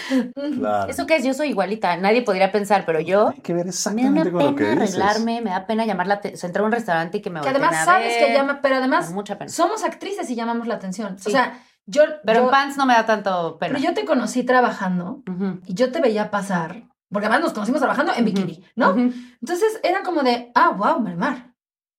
[0.58, 0.90] Claro.
[0.90, 1.24] ¿Eso qué es?
[1.24, 1.96] Yo soy igualita.
[1.96, 4.82] Nadie podría pensar, pero yo Hay que ver me da exactamente con lo que pena
[4.82, 4.96] dices.
[4.98, 7.48] arreglarme, me da pena llamar la atención, entrar a un restaurante y que me que
[7.48, 8.34] además a sabes que ver.
[8.34, 9.48] llama, pero además mucha pena.
[9.50, 11.18] somos actrices y llamamos la atención.
[11.18, 11.28] Sí.
[11.28, 13.74] O sea, yo, Pero yo- en pants no me da tanto pena.
[13.78, 15.60] pero yo te conocí trabajando Ujú.
[15.66, 18.90] y yo te veía pasar, porque además nos conocimos trabajando en bikini, ¿no?
[18.90, 19.12] Ujú.
[19.40, 21.52] Entonces era como de, ah, wow, Marmar,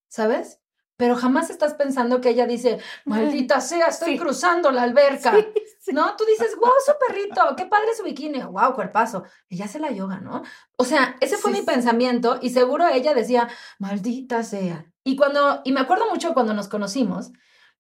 [0.10, 0.60] ¿sabes?
[0.98, 4.18] Pero jamás estás pensando que ella dice, maldita sea, estoy Sí.
[4.20, 5.34] cruzando la alberca.
[5.36, 5.46] Sí,
[5.82, 5.92] sí.
[5.94, 6.16] ¿No?
[6.16, 9.24] Tú dices, wow, su perrito, qué padre su bikini, wow, cuerpazo.
[9.50, 10.44] Ella hace la yoga, ¿no?
[10.78, 14.86] O sea, ese fue mi pensamiento y seguro ella decía, maldita sea.
[15.04, 17.32] Y cuando, y me acuerdo mucho cuando nos conocimos,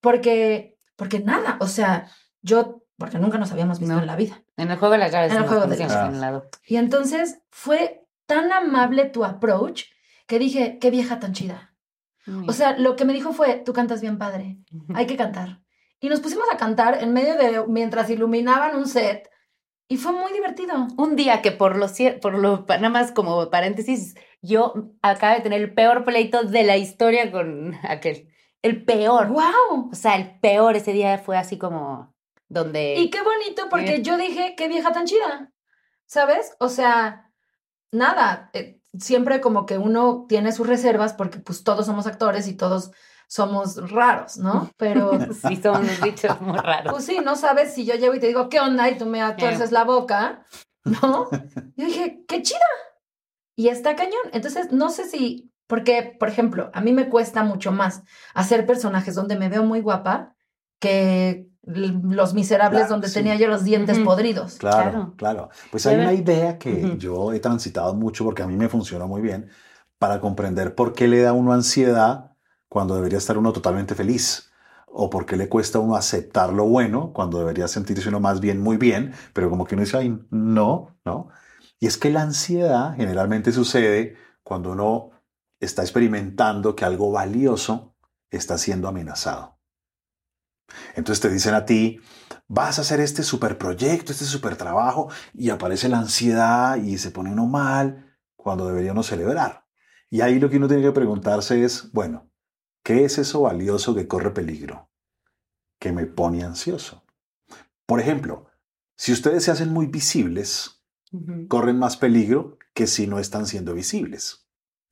[0.01, 2.09] porque, porque nada, o sea,
[2.41, 4.01] yo, porque nunca nos habíamos visto No.
[4.01, 4.43] en la vida.
[4.57, 5.32] En el juego de las llaves.
[5.32, 6.49] En el juego de las lado.
[6.68, 9.84] Y entonces fue tan amable tu approach
[10.28, 11.74] que dije, qué vieja tan chida.
[12.47, 14.57] O sea, lo que me dijo fue, tú cantas bien padre,
[14.93, 15.61] hay que cantar.
[15.99, 19.30] Y nos pusimos a cantar en medio de, mientras iluminaban un set,
[19.88, 20.88] y fue muy divertido.
[20.97, 21.88] un día que por lo,
[22.19, 26.78] por lo, nada más como paréntesis, yo acabo de tener el peor pleito de la
[26.78, 28.30] historia con aquel.
[28.63, 29.28] El peor.
[29.28, 29.89] ¡Wow!
[29.91, 32.15] O sea, el peor ese día fue así como
[32.47, 32.95] donde...
[32.95, 35.51] Y qué bonito, porque yo dije, qué vieja tan chida,
[36.05, 36.55] ¿sabes?
[36.59, 37.32] O sea,
[37.91, 42.54] nada, eh, siempre como que uno tiene sus reservas, porque pues todos somos actores y
[42.54, 42.91] todos
[43.28, 44.72] somos raros, ¿no?
[44.78, 45.12] Pero...
[45.34, 46.93] Sí, son unos bichos muy raros.
[46.93, 48.89] Pues sí, no sabes si yo llego y te digo, ¿qué onda?
[48.89, 50.46] Y tú me tuerces la boca,
[50.84, 51.30] ¿no?
[51.76, 52.60] Yo dije, qué chida.
[53.56, 54.30] Y está cañón.
[54.34, 59.16] Entonces, no sé si, porque, por ejemplo, a mí me cuesta mucho más hacer personajes
[59.16, 60.36] donde me veo muy guapa
[60.80, 63.16] que los miserables Claro, donde sí.
[63.16, 64.55] tenía yo los dientes podridos.
[64.55, 65.13] Claro, Claro.
[65.18, 65.49] claro.
[65.72, 69.22] Pues hay una idea que yo he transitado mucho porque a mí me funcionó muy
[69.22, 69.49] bien
[69.97, 72.32] para comprender por qué le da a uno ansiedad
[72.70, 74.51] cuando debería estar uno totalmente feliz.
[74.97, 78.39] O por qué le cuesta a uno aceptar lo bueno cuando debería sentirse uno más
[78.39, 81.30] bien muy bien, pero como que uno dice, ay, no, no.
[81.80, 85.09] Y es que la ansiedad generalmente sucede cuando uno
[85.59, 87.93] está experimentando que algo valioso
[88.30, 89.55] está siendo amenazado.
[90.95, 91.99] Entonces te dicen a ti,
[92.47, 97.11] vas a hacer este super proyecto, este super trabajo, y aparece la ansiedad y se
[97.11, 99.66] pone uno mal cuando debería uno celebrar.
[100.09, 102.30] Y ahí lo que uno tiene que preguntarse es, bueno,
[102.84, 104.89] ¿qué es eso valioso que corre peligro?
[105.80, 107.03] Que me pone ansioso.
[107.86, 108.47] Por ejemplo,
[108.95, 110.84] si ustedes se hacen muy visibles,
[111.47, 114.47] corren más peligro que si no están siendo visibles.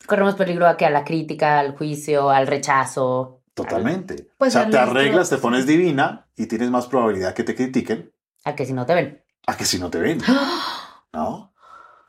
[0.05, 3.42] Corremos peligro a que a la crítica, al juicio, al rechazo.
[3.53, 4.29] Totalmente.
[4.37, 8.11] Pues o sea, te arreglas, te pones divina y tienes más probabilidad que te critiquen
[8.45, 9.23] A que si no te ven.
[9.47, 10.19] a que si no te ven,
[11.13, 11.53] ¿no?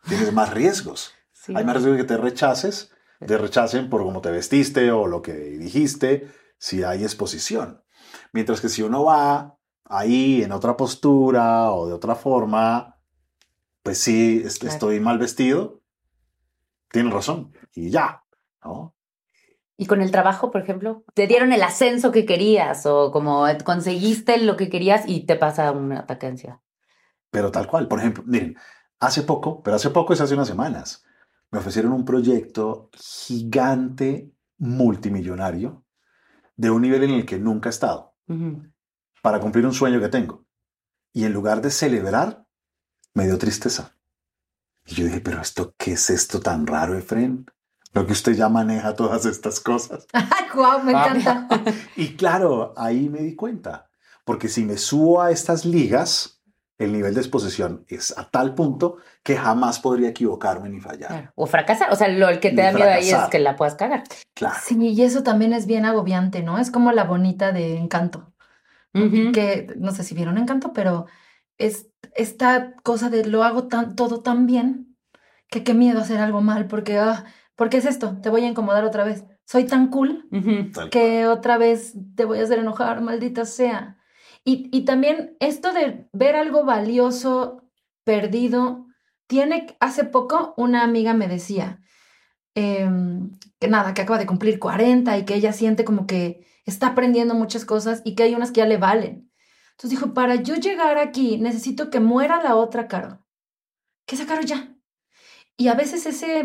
[0.09, 1.13] Tienes más riesgos.
[1.33, 1.53] Sí.
[1.57, 2.93] Hay más riesgo de que te rechaces,
[3.27, 6.29] te rechacen por cómo te vestiste o lo que dijiste,
[6.59, 7.83] si hay exposición.
[8.33, 12.99] Mientras que si uno va ahí en otra postura o de otra forma,
[13.83, 14.73] pues sí, Claro.
[14.73, 15.83] estoy mal vestido,
[16.91, 18.23] tienes razón, y ya,
[18.65, 18.94] ¿no?
[19.77, 24.39] Y con el trabajo, por ejemplo, te dieron el ascenso que querías o como conseguiste
[24.39, 26.61] lo que querías y te pasa un ataque de ansiedad.
[27.31, 28.57] Pero tal cual, por ejemplo, miren,
[29.01, 31.05] hace poco, pero hace poco es hace unas semanas,
[31.51, 35.85] me ofrecieron un proyecto gigante multimillonario
[36.57, 38.63] de un nivel en el que nunca he estado Ujú.
[39.23, 40.45] para cumplir un sueño que tengo.
[41.13, 42.45] Y en lugar de celebrar,
[43.13, 43.97] me dio tristeza.
[44.87, 47.47] Y yo dije, pero esto, ¿qué es esto tan raro, Efren?
[47.95, 50.07] Lo que usted ya maneja todas estas cosas.
[50.13, 51.49] Ay, guau, me encanta.
[51.97, 53.89] Y claro, ahí me di cuenta,
[54.25, 56.43] porque si me subo a estas ligas,
[56.77, 61.09] el nivel de exposición es a tal punto que jamás podría equivocarme ni fallar.
[61.09, 61.33] Claro.
[61.37, 61.93] O fracasar.
[61.93, 64.03] O sea, lo el que te Ni da miedo ahí es que la puedas cagar.
[64.35, 64.57] Claro.
[64.65, 66.59] Sí, y eso también es bien agobiante, ¿no?
[66.59, 68.33] Es como la bonita de Encanto.
[68.93, 71.07] Que no sé si vieron Encanto, pero
[71.59, 74.97] es esta cosa de lo hago tan, todo tan bien
[75.49, 77.25] que qué miedo hacer algo mal, porque, ah,
[77.57, 79.25] porque es esto, te voy a incomodar otra vez.
[79.47, 80.29] Soy tan cool
[80.91, 83.99] que otra vez te voy a hacer enojar, maldita sea.
[84.45, 87.65] Y, y también esto de ver algo valioso
[88.05, 88.87] perdido,
[89.27, 91.81] tiene, hace poco una amiga me decía
[92.55, 96.89] em, que nada, que acaba de cumplir 40 y que ella siente como que está
[96.89, 99.31] aprendiendo muchas cosas y que hay unas que ya le valen.
[99.73, 103.27] Entonces dijo, para yo llegar aquí necesito que muera la otra Caro.
[104.07, 104.77] Que esa Caro ya.
[105.57, 106.45] Y a veces ese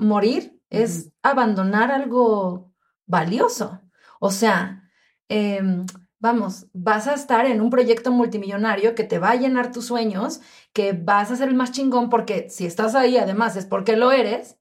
[0.00, 2.72] morir es abandonar algo
[3.06, 3.80] valioso.
[4.20, 4.90] O sea,
[5.28, 5.86] em,
[6.18, 10.40] vamos, vas a estar en un proyecto multimillonario que te va a llenar tus sueños,
[10.72, 14.12] que vas a ser el más chingón porque si estás ahí además es porque lo
[14.12, 14.58] eres,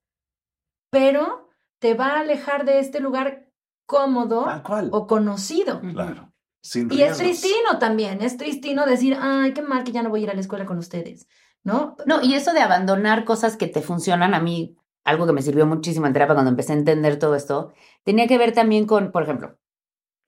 [0.90, 3.50] pero te va a alejar de este lugar
[3.86, 4.90] cómodo cual.
[4.92, 5.82] o conocido.
[5.82, 6.34] Claro.
[6.62, 10.22] Sin Y es tristino también, es tristino decir, ay, qué mal que ya no voy
[10.22, 11.26] a ir a la escuela con ustedes,
[11.64, 11.96] ¿no?
[12.06, 14.76] No, y eso de abandonar cosas que te funcionan, a mí,
[15.10, 18.38] algo que me sirvió muchísimo en terapia cuando empecé a entender todo esto, tenía que
[18.38, 19.58] ver también con, por ejemplo,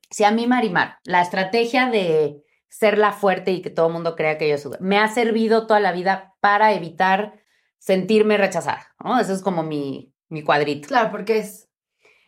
[0.09, 4.15] si a mí Marimar, la estrategia de ser la fuerte y que todo el mundo
[4.15, 7.41] crea que yo soy, me ha servido toda la vida para evitar
[7.77, 9.19] sentirme rechazada, ¿no?
[9.19, 10.87] Eso es como mi, mi cuadrito.
[10.87, 11.69] Claro, porque es,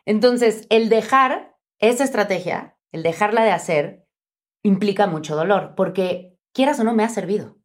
[0.06, 4.06] Entonces, el dejar esa estrategia, el dejarla de hacer,
[4.64, 7.58] implica mucho dolor, porque quieras o no, me ha servido.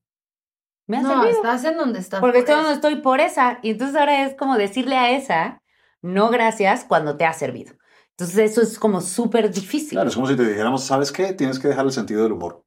[0.89, 1.36] Me ha no, servido.
[1.36, 2.20] estás en donde estás.
[2.20, 3.61] Porque por estoy donde estoy por esa.
[3.62, 5.62] Y entonces ahora es como decirle a esa,
[6.03, 7.74] no gracias cuando te ha servido.
[8.11, 9.91] Entonces eso es como súper difícil.
[9.91, 11.34] Claro, es como si te dijéramos, ¿sabes qué?
[11.34, 12.64] Tienes que dejar el sentido del humor.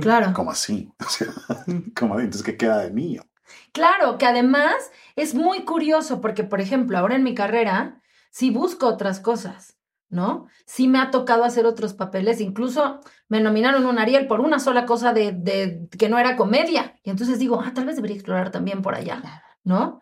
[0.00, 0.32] Claro.
[0.32, 0.90] Como así.
[1.04, 1.28] O sea,
[1.94, 3.18] como entonces, ¿qué queda de mí?
[3.72, 4.74] Claro, que además
[5.16, 8.00] es muy curioso porque, por ejemplo, ahora en mi carrera,
[8.30, 9.76] sí busco otras cosas,
[10.14, 10.46] ¿no?
[10.64, 14.86] Sí me ha tocado hacer otros papeles, incluso me nominaron un Ariel por una sola
[14.86, 16.94] cosa de, de que no era comedia.
[17.02, 20.00] Y entonces digo, ah, tal vez debería explorar también por allá, ¿no?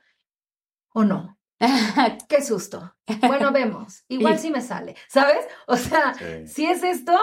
[0.92, 1.38] ¿O no?
[2.28, 2.94] Qué susto.
[3.26, 4.04] Bueno, vemos.
[4.08, 5.46] Igual sí me sale, ¿sabes?
[5.66, 6.46] O sea, Sí.
[6.46, 7.16] si es esto,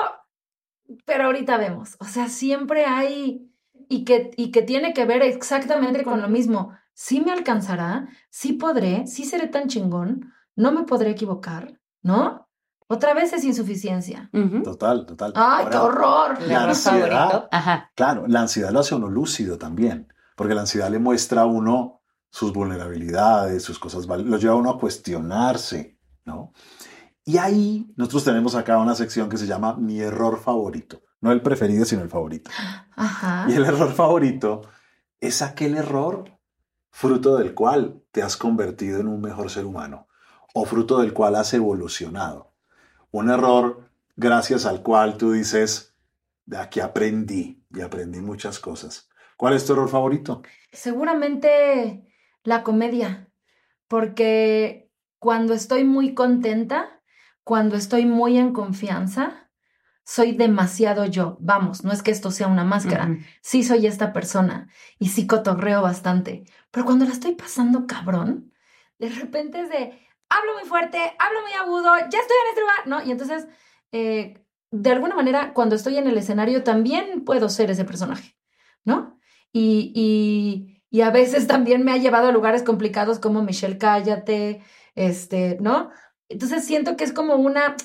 [1.05, 1.95] pero ahorita vemos.
[1.99, 3.45] O sea, siempre hay
[3.87, 6.73] y que, y que tiene que ver exactamente con lo mismo.
[6.93, 12.48] Sí me alcanzará, sí podré, sí seré tan chingón, no me podré equivocar, ¿no?
[12.91, 14.31] Otra vez es insuficiencia.
[14.63, 15.31] Total, total.
[15.35, 16.41] ¡Ay, qué horror!
[16.41, 17.29] La ansiedad.
[17.29, 17.47] favorito.
[17.51, 17.91] Ajá.
[17.93, 21.45] Claro, la ansiedad lo hace a uno lúcido también, porque la ansiedad le muestra a
[21.45, 26.51] uno sus vulnerabilidades, sus cosas, lo lleva a uno a cuestionarse, ¿no?
[27.23, 31.43] Y ahí nosotros tenemos acá una sección que se llama mi error favorito, no el
[31.43, 32.49] preferido, sino el favorito.
[32.95, 33.45] Ajá.
[33.49, 34.63] Y el error favorito
[35.19, 36.39] es aquel error
[36.89, 40.07] fruto del cual te has convertido en un mejor ser humano
[40.55, 42.48] o fruto del cual has evolucionado.
[43.12, 45.95] Un error gracias al cual tú dices,
[46.45, 49.10] de aquí aprendí y aprendí muchas cosas.
[49.38, 50.41] ¿Cuál es tu error favorito?
[50.72, 52.05] Seguramente
[52.43, 53.32] la comedia,
[53.88, 57.01] porque cuando estoy muy contenta,
[57.43, 59.49] cuando estoy muy en confianza,
[60.03, 61.38] soy demasiado yo.
[61.39, 65.82] Vamos, no es que esto sea una máscara, sí soy esta persona y sí cotorreo
[65.82, 68.51] bastante, pero cuando la estoy pasando cabrón,
[68.97, 69.99] de repente es de,
[70.30, 73.03] hablo muy fuerte, hablo muy agudo, ya estoy en este lugar, ¿no?
[73.03, 73.47] Y entonces,
[73.91, 78.36] eh, de alguna manera, cuando estoy en el escenario también puedo ser ese personaje,
[78.86, 79.19] ¿no?
[79.51, 84.63] Y, y, y a veces también me ha llevado a lugares complicados como Michelle Cállate,
[84.95, 85.89] este, ¿no?
[86.30, 87.75] Entonces siento que es como una,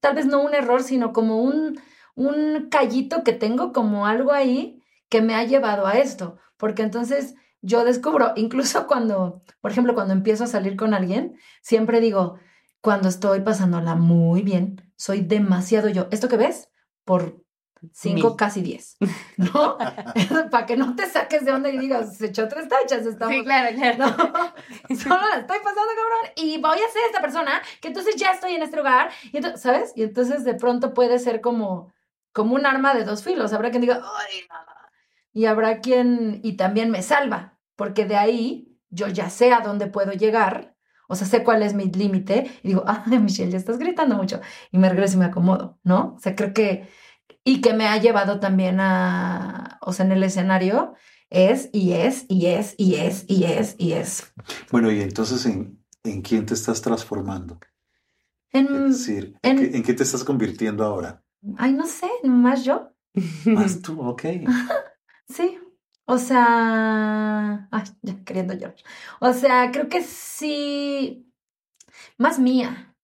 [0.00, 1.80] tal vez no un error, sino como un,
[2.14, 6.36] un callito que tengo, como algo ahí que me ha llevado a esto.
[6.58, 7.34] Porque entonces
[7.66, 12.38] yo descubro, incluso cuando, por ejemplo, cuando empiezo a salir con alguien, siempre digo,
[12.80, 16.06] cuando estoy pasándola muy bien, soy demasiado yo.
[16.12, 16.70] ¿Esto que ves?
[17.04, 17.44] Por
[17.92, 18.36] cinco, Mil.
[18.36, 18.96] casi diez,
[19.36, 19.78] ¿no?
[20.50, 23.34] Para que no te saques de onda y digas, se echó tres tachas, estamos...
[23.34, 24.04] Sí, claro, claro.
[24.88, 28.30] No, solo la estoy pasando, cabrón, y voy a ser esta persona, que entonces ya
[28.30, 29.92] estoy en este lugar, y entonces, ¿sabes?
[29.96, 31.92] Y entonces de pronto puede ser como,
[32.32, 33.52] como un arma de dos filos.
[33.52, 34.76] Habrá quien diga, ¡ay, no!
[35.32, 39.86] Y habrá quien, y también me salva, porque de ahí yo ya sé a dónde
[39.86, 40.74] puedo llegar,
[41.08, 44.40] O sea, sé cuál es mi límite y digo, ah, Michelle, ya estás gritando mucho.
[44.72, 46.14] Y me regreso y me acomodo, ¿no?
[46.16, 46.88] O sea, creo que,
[47.44, 50.94] y que me ha llevado también a, o sea, en el escenario,
[51.30, 54.32] es y es y es y es y es y es.
[54.72, 57.58] Bueno, y entonces, ¿en, en quién te estás transformando?
[58.52, 61.22] En, Es decir, ¿en, qué, en qué te estás convirtiendo ahora?
[61.58, 62.90] ay, no sé, más yo.
[63.44, 64.22] Más tú, ok.
[65.28, 65.58] Sí.
[66.06, 68.76] O sea, ay, ya queriendo llorar.
[69.20, 71.32] O sea, creo que sí,
[72.18, 72.96] más mía.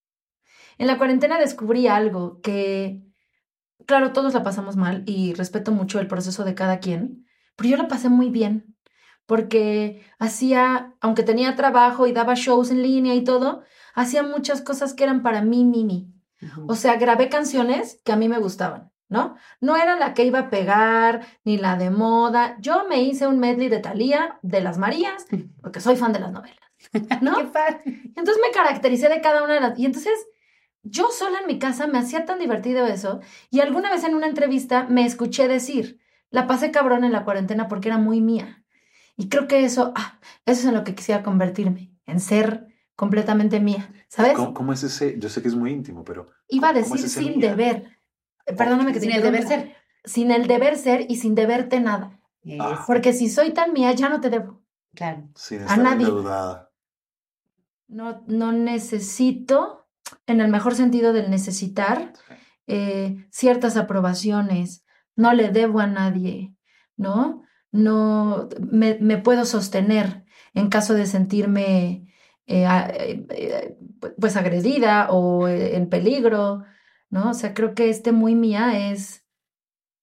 [0.78, 3.02] En la cuarentena descubrí algo que,
[3.86, 7.26] claro, todos la pasamos mal y respeto mucho el proceso de cada quien,
[7.56, 8.76] pero yo la pasé muy bien
[9.26, 13.62] porque hacía, aunque tenía trabajo y daba shows en línea y todo,
[13.94, 16.12] hacía muchas cosas que eran para mí, Mimi.
[16.68, 19.36] O sea, grabé canciones que a mí me gustaban, ¿no?
[19.60, 22.56] No era la que iba a pegar, ni la de moda.
[22.58, 25.26] Yo me hice un medley de Thalía, de las Marías,
[25.60, 26.58] porque soy fan de las novelas,
[27.20, 27.36] ¿no?
[27.36, 27.80] Qué padre.
[27.84, 29.78] Entonces me caractericé de cada una de las...
[29.78, 30.14] Y entonces
[30.82, 33.20] yo sola en mi casa me hacía tan divertido eso.
[33.50, 36.00] Y alguna vez en una entrevista me escuché decir,
[36.30, 38.64] la pasé cabrón en la cuarentena porque era muy mía.
[39.16, 43.60] Y creo que eso, ah, eso es en lo que quisiera convertirme, en ser completamente
[43.60, 44.34] mía, ¿sabes?
[44.34, 45.18] ¿Cómo, cómo es ese?
[45.18, 47.50] Yo sé que es muy íntimo, pero Iba a ¿cómo es decir sin mía?
[47.50, 47.98] deber.
[48.46, 49.76] Eh, Perdóname que te Sin el deber ser.
[50.04, 52.18] Sin el deber ser y sin deberte nada.
[52.58, 52.84] Ah.
[52.86, 54.62] Porque si soy tan mía, ya no te debo.
[54.94, 55.28] claro.
[55.34, 56.06] sin A nadie.
[56.06, 56.70] endeudada.
[57.88, 59.86] No, no necesito,
[60.26, 62.14] en el mejor sentido del necesitar,
[62.66, 64.84] eh, ciertas aprobaciones.
[65.14, 66.54] No le debo a nadie,
[66.96, 67.42] ¿no?
[67.70, 70.24] No me, me puedo sostener
[70.54, 72.12] en caso de sentirme
[72.46, 73.76] eh,
[74.18, 76.64] pues agredida o en peligro,
[77.12, 77.30] ¿no?
[77.30, 79.24] O sea, creo que este muy mía es,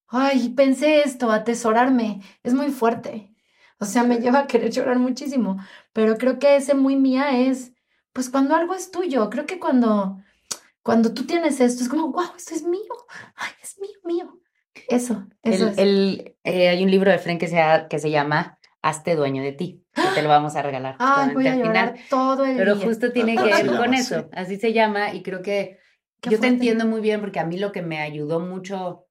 [0.08, 3.36] ay, pensé esto, atesorarme, es muy fuerte.
[3.80, 5.58] O sea, me lleva a querer llorar muchísimo,
[5.94, 7.74] pero creo que ese muy mía es,
[8.14, 10.20] pues cuando algo es tuyo, creo que cuando,
[10.84, 12.82] cuando tú tienes esto, es como, wow, esto es mío,
[13.36, 14.40] ay, es mío, mío.
[14.90, 15.80] Eso, eso El- es.
[15.80, 19.44] el, eh, hay un libro de Fren que se, ha- que se llama Hazte dueño
[19.44, 21.96] de ti, que te lo vamos a regalar Ay, voy a al final.
[22.10, 22.86] todo el Pero día.
[22.86, 24.26] justo tiene que ver con llama, eso, sí.
[24.34, 25.79] así se llama, y creo que
[26.24, 29.06] Yo te entiendo muy bien porque a mí lo que me ayudó mucho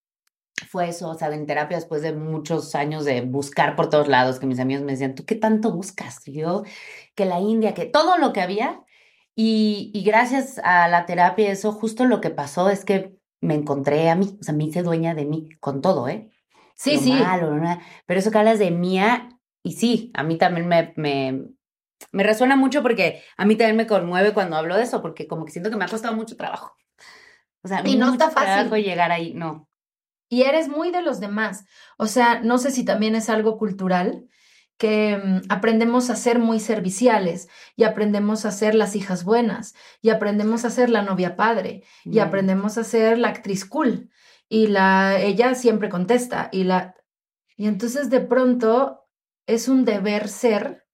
[0.68, 4.38] fue eso, o sea, en terapia después de muchos años de buscar por todos lados,
[4.38, 6.26] que mis amigos me decían, ¿tú qué tanto buscas?
[6.26, 6.64] Y yo,
[7.14, 8.82] que la India, que todo lo que había.
[9.34, 14.10] Y, y gracias a la terapia, eso justo lo que pasó es que me encontré
[14.10, 16.28] a mí, o sea, me hice dueña de mí con todo, ¿eh?
[16.74, 17.12] Sí, lo sí.
[17.12, 17.60] malo,
[18.06, 19.28] pero eso que hablas de mía,
[19.62, 21.44] y sí, a mí también me, me,
[22.12, 25.44] me resuena mucho porque a mí también me conmueve cuando hablo de eso, porque como
[25.44, 26.74] que siento que me ha costado mucho trabajo.
[27.62, 28.70] O sea, Y no está fácil.
[28.82, 29.68] llegar ahí, no.
[30.28, 31.64] Y eres muy de los demás.
[31.96, 34.28] O sea, no sé si también es algo cultural,
[34.78, 40.10] que mm, aprendemos a ser muy serviciales y aprendemos a ser las hijas buenas y
[40.10, 44.10] aprendemos a ser la novia padre y aprendemos a ser la actriz cool
[44.48, 46.94] y la ella siempre contesta y la
[47.56, 49.08] y entonces de pronto
[49.46, 50.86] es un deber ser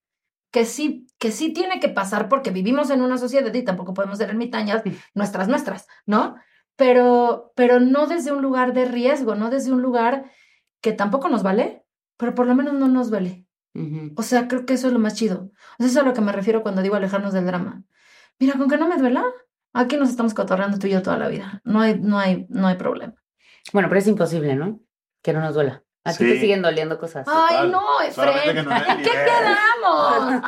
[0.51, 4.19] que sí que sí tiene que pasar porque vivimos en una sociedad y tampoco podemos
[4.19, 4.83] ser ermitañas
[5.15, 6.37] nuestras nuestras, ¿no?
[6.77, 10.31] Pero pero no desde un lugar de riesgo, no desde un lugar
[10.81, 11.85] que tampoco nos vale,
[12.17, 13.47] pero por lo menos no nos duele.
[14.17, 15.51] O sea, creo que eso es lo más chido.
[15.79, 17.83] O sea, eso es a lo que me refiero cuando digo alejarnos del drama.
[18.39, 19.25] Mira, con que no me duela,
[19.73, 21.61] aquí nos estamos cotorreando tú y yo toda la vida.
[21.65, 23.15] No hay, no hay, no hay problema.
[23.73, 24.81] Bueno, pero es imposible, ¿no?
[25.23, 25.83] Que no nos duela.
[26.05, 26.41] A ti te Sí.
[26.41, 27.27] siguen doliendo cosas.
[27.29, 27.73] Ay, Total.
[27.73, 27.81] no,
[28.45, 30.43] que en ¿En qué quedamos?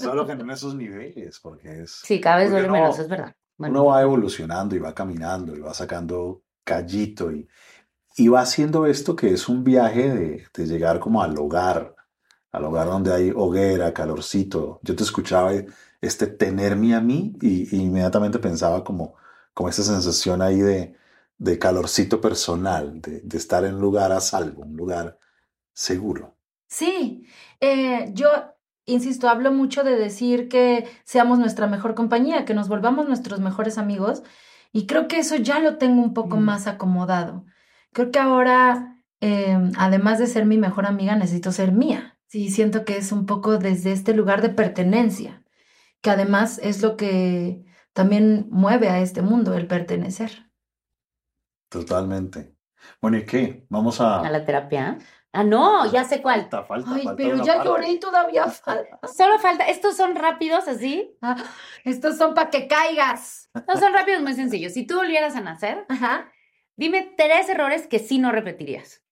[0.00, 2.00] Solo que no en esos niveles, porque es...
[2.04, 3.34] Sí, cada vez duele no- menos, es verdad.
[3.62, 7.48] Bueno, Uno va evolucionando y va caminando y va sacando callito y,
[8.16, 11.96] y va haciendo esto que es un viaje de, de llegar como al hogar,
[12.52, 14.80] al hogar donde hay hoguera, calorcito.
[14.82, 15.52] Yo te escuchaba
[16.00, 19.14] este tenerme a mí y, y inmediatamente pensaba como,
[19.54, 20.96] como esa sensación ahí de,
[21.38, 25.18] de calorcito personal, de, de estar en un lugar a salvo, un lugar
[25.74, 26.36] seguro.
[26.68, 27.26] Sí,
[27.60, 28.28] eh, yo
[28.86, 33.78] insisto, hablo mucho de decir que seamos nuestra mejor compañía, que nos volvamos nuestros mejores
[33.78, 34.22] amigos,
[34.72, 36.44] y creo que eso ya lo tengo un poco Mm.
[36.44, 37.44] más acomodado.
[37.92, 42.18] Creo que ahora, eh, además de ser mi mejor amiga, necesito ser mía.
[42.26, 45.42] Sí, siento que es un poco desde este lugar de pertenencia,
[46.00, 50.50] que además es lo que también mueve a este mundo, el pertenecer.
[51.68, 52.54] Totalmente.
[53.00, 53.66] Bueno, ¿y qué?
[53.68, 54.20] Vamos a...
[54.20, 54.98] a la terapia.
[55.34, 56.42] Ah, no, ya sé cuál.
[56.42, 57.68] Falta, falta, Ay, falta pero ya parte.
[57.68, 58.98] lloré y todavía falta.
[59.16, 61.16] Solo falta, estos son rápidos así.
[61.22, 61.36] Ah,
[61.84, 63.50] estos son para que caigas.
[63.66, 64.72] No son rápidos, muy sencillos.
[64.74, 66.30] Si tú volvieras a nacer, Ajá.
[66.76, 69.02] dime tres errores que sí no repetirías.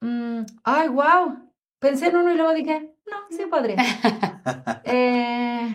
[0.00, 1.50] Mm, ay, wow.
[1.80, 3.76] Pensé en uno y luego dije, no, sí podría.
[4.84, 5.74] Eh,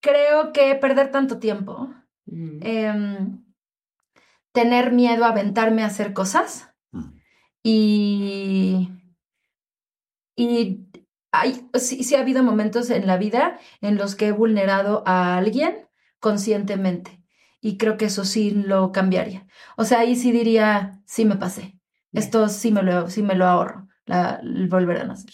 [0.00, 1.90] creo que perder tanto tiempo,
[2.26, 2.58] Mm.
[2.62, 3.44] em,
[4.52, 7.04] tener miedo a aventarme a hacer cosas Mm.
[7.62, 8.88] y,
[10.38, 10.86] y
[11.32, 15.36] hay, sí, sí ha habido momentos en la vida en los que he vulnerado a
[15.36, 15.88] alguien
[16.20, 17.20] conscientemente
[17.60, 19.48] y creo que eso sí lo cambiaría.
[19.76, 21.60] O sea, ahí sí diría, sí me pasé.
[22.12, 22.24] Bien.
[22.24, 25.32] Esto sí me lo, sí me lo ahorro, la, el volver a nacer.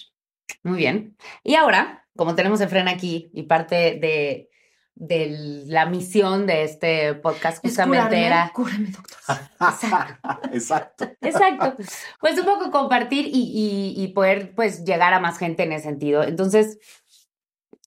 [0.63, 1.17] Muy bien.
[1.43, 4.49] Y ahora, como tenemos a Fren aquí y parte de,
[4.97, 8.53] de la misión de este podcast Es justamente curarme, era...
[8.55, 9.17] cúrame, doctor.
[9.61, 10.41] Exacto.
[10.53, 11.05] Exacto.
[11.21, 11.77] Exacto.
[12.21, 15.85] Pues un poco compartir y, y- y poder pues llegar a más gente en ese
[15.85, 16.23] sentido.
[16.23, 16.79] Entonces,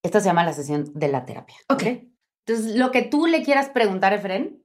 [0.03, 1.55] esta se llama la sesión de la terapia.
[1.70, 1.84] Ok.
[2.45, 4.64] Entonces, lo que tú le quieras preguntar, Efren,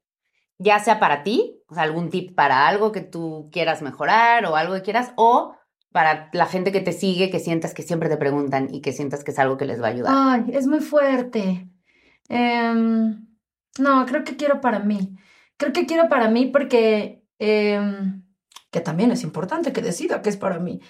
[0.59, 4.57] ya sea para ti, o sea, algún tip para algo que tú quieras mejorar o
[4.57, 5.55] algo que quieras, o
[5.93, 9.25] para la gente que te sigue, que sientas que siempre te preguntan y que sientas
[9.25, 10.13] que es algo que les va a ayudar.
[10.17, 11.69] Ay, es muy fuerte.
[12.29, 13.27] Em,
[13.79, 15.17] no, creo que quiero para mí.
[15.57, 18.23] Creo que quiero para mí porque, em,
[18.71, 20.81] que también es importante que decida que es para mí.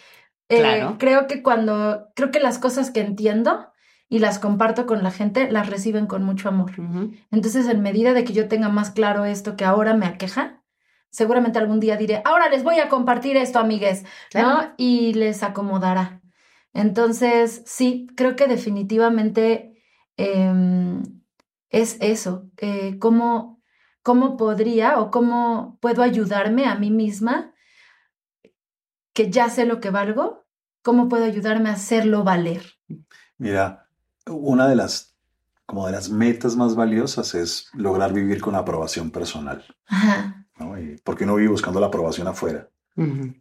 [0.49, 0.97] Eh, Claro.
[0.99, 3.68] Creo que cuando, creo que las cosas que entiendo
[4.09, 6.72] y las comparto con la gente, las reciben con mucho amor.
[7.30, 10.62] Entonces, en medida de que yo tenga más claro esto que ahora me aqueja,
[11.11, 14.49] seguramente algún día diré, ahora les voy a compartir esto, amigues, Claro.
[14.49, 14.74] ¿no?
[14.76, 16.20] Y les acomodará.
[16.74, 19.83] Entonces, sí, creo que definitivamente
[20.18, 21.03] em,
[21.72, 22.48] es eso.
[22.58, 23.60] eh, ¿cómo,
[24.02, 27.54] ¿Cómo podría o cómo puedo ayudarme a mí misma,
[29.12, 30.44] que ya sé lo que valgo?
[30.82, 32.62] ¿Cómo puedo ayudarme a hacerlo valer?
[33.38, 33.88] Mira,
[34.26, 35.16] una de las,
[35.66, 39.64] como de las metas más valiosas es lograr vivir con aprobación personal.
[39.86, 40.46] Ajá.
[40.58, 40.78] ¿no?
[40.78, 42.68] Y porque uno vive buscando la aprobación afuera,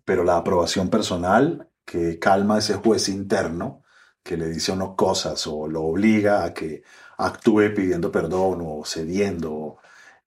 [0.05, 3.83] pero la aprobación personal que calma ese juez interno
[4.23, 6.83] que le dice a uno cosas o lo obliga a que
[7.21, 9.77] actúe pidiendo perdón o cediendo.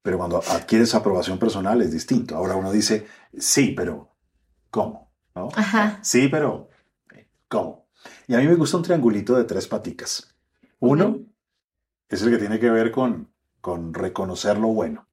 [0.03, 2.37] Pero cuando adquieres aprobación personal es distinto.
[2.37, 3.07] Ahora uno dice,
[3.39, 4.11] sí, pero
[4.71, 5.11] ¿cómo?
[5.35, 5.49] ¿No?
[5.57, 5.99] Ajá.
[6.03, 6.69] Sí, pero
[7.49, 7.89] ¿cómo?
[8.27, 10.35] Y a mí me gusta un triangulito de tres paticas.
[10.79, 11.21] Uno
[12.09, 15.09] es el que tiene que ver con, con reconocer lo bueno.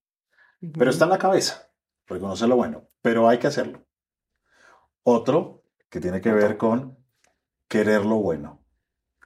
[0.77, 1.71] Pero está en la cabeza,
[2.05, 3.83] reconocer lo bueno, pero hay que hacerlo.
[5.03, 6.97] Otro que tiene que ver con
[7.67, 8.60] querer lo bueno.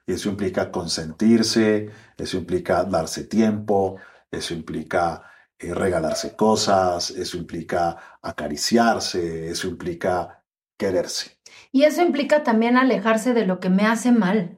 [0.08, 3.98] Y eso implica consentirse, eso implica darse tiempo,
[4.32, 5.24] eso implica
[5.58, 10.44] eh, regalarse cosas, eso implica acariciarse, eso implica
[10.78, 11.40] quererse.
[11.72, 14.58] Y eso implica también alejarse de lo que me hace mal,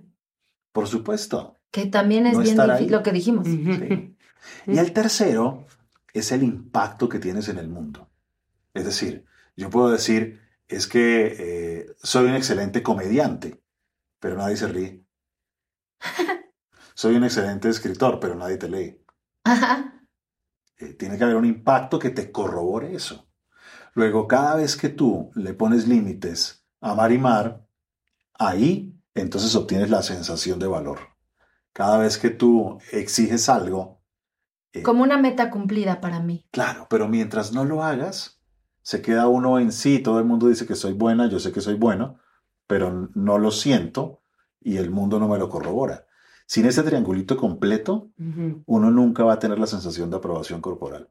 [0.71, 1.57] Por supuesto.
[1.71, 3.47] que también es No bien difícil, lo que dijimos.
[3.47, 4.15] Sí.
[4.67, 5.65] Y el tercero
[6.13, 8.09] es el impacto que tienes en el mundo.
[8.73, 9.25] Es decir,
[9.55, 13.61] yo puedo decir, es que eh, soy un excelente comediante,
[14.19, 15.03] pero nadie se ríe.
[16.93, 19.01] Soy un excelente escritor, pero nadie te lee.
[19.43, 20.03] Ajá.
[20.77, 23.27] Eh, tiene que haber un impacto que te corrobore eso.
[23.93, 27.67] Luego, cada vez que tú le pones límites a Marimar,
[28.33, 30.99] ahí entonces obtienes la sensación de valor.
[31.73, 33.97] Cada vez que tú exiges algo,
[34.73, 36.45] eh, Como una meta cumplida para mí.
[36.51, 38.41] Claro, pero mientras no lo hagas,
[38.81, 39.99] se queda uno en sí.
[39.99, 42.19] Todo el mundo dice que soy buena, yo sé que soy bueno,
[42.67, 44.21] pero no lo siento
[44.59, 46.05] y el mundo no me lo corrobora.
[46.45, 48.09] Sin ese triangulito completo,
[48.65, 51.09] uno nunca va a tener la sensación de aprobación corporal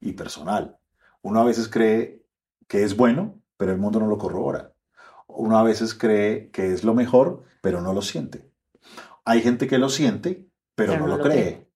[0.00, 0.76] y personal.
[1.22, 2.24] Uno a veces cree
[2.66, 4.72] que es bueno, pero el mundo no lo corrobora.
[5.28, 8.50] Uno a veces cree que es lo mejor, pero no lo siente.
[9.24, 11.70] Hay gente que lo siente, pero, no, lo cree.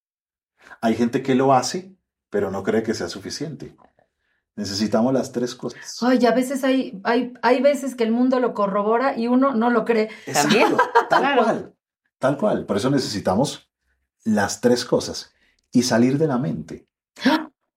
[0.81, 1.97] Hay gente que lo hace,
[2.29, 3.77] pero no cree que sea suficiente.
[4.57, 5.99] Necesitamos las tres cosas.
[6.01, 9.69] Ay, a veces hay, hay, hay veces que el mundo lo corrobora y uno no
[9.69, 10.09] lo cree.
[10.33, 10.75] También,
[11.11, 11.45] tal claro.
[11.45, 11.75] cual.
[12.19, 12.65] Tal cual.
[12.65, 13.71] Por eso necesitamos
[14.25, 15.35] las tres cosas
[15.71, 16.89] y salir de la mente.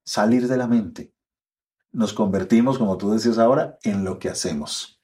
[0.06, 1.14] Salir de la mente.
[1.92, 5.02] Nos convertimos, como tú decías ahora, en lo que hacemos.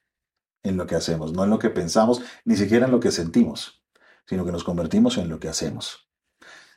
[0.64, 3.84] En lo que hacemos, no en lo que pensamos, ni siquiera en lo que sentimos,
[4.26, 6.10] sino que nos convertimos en lo que hacemos.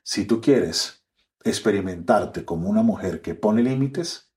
[0.02, 1.04] Si tú quieres
[1.44, 4.27] experimentarte como una mujer que pone límites,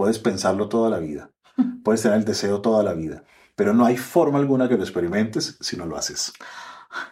[0.00, 1.30] puedes pensarlo toda la vida.
[1.84, 3.22] Puedes tener el deseo toda la vida.
[3.54, 6.32] Pero no hay forma alguna que lo experimentes si no lo haces.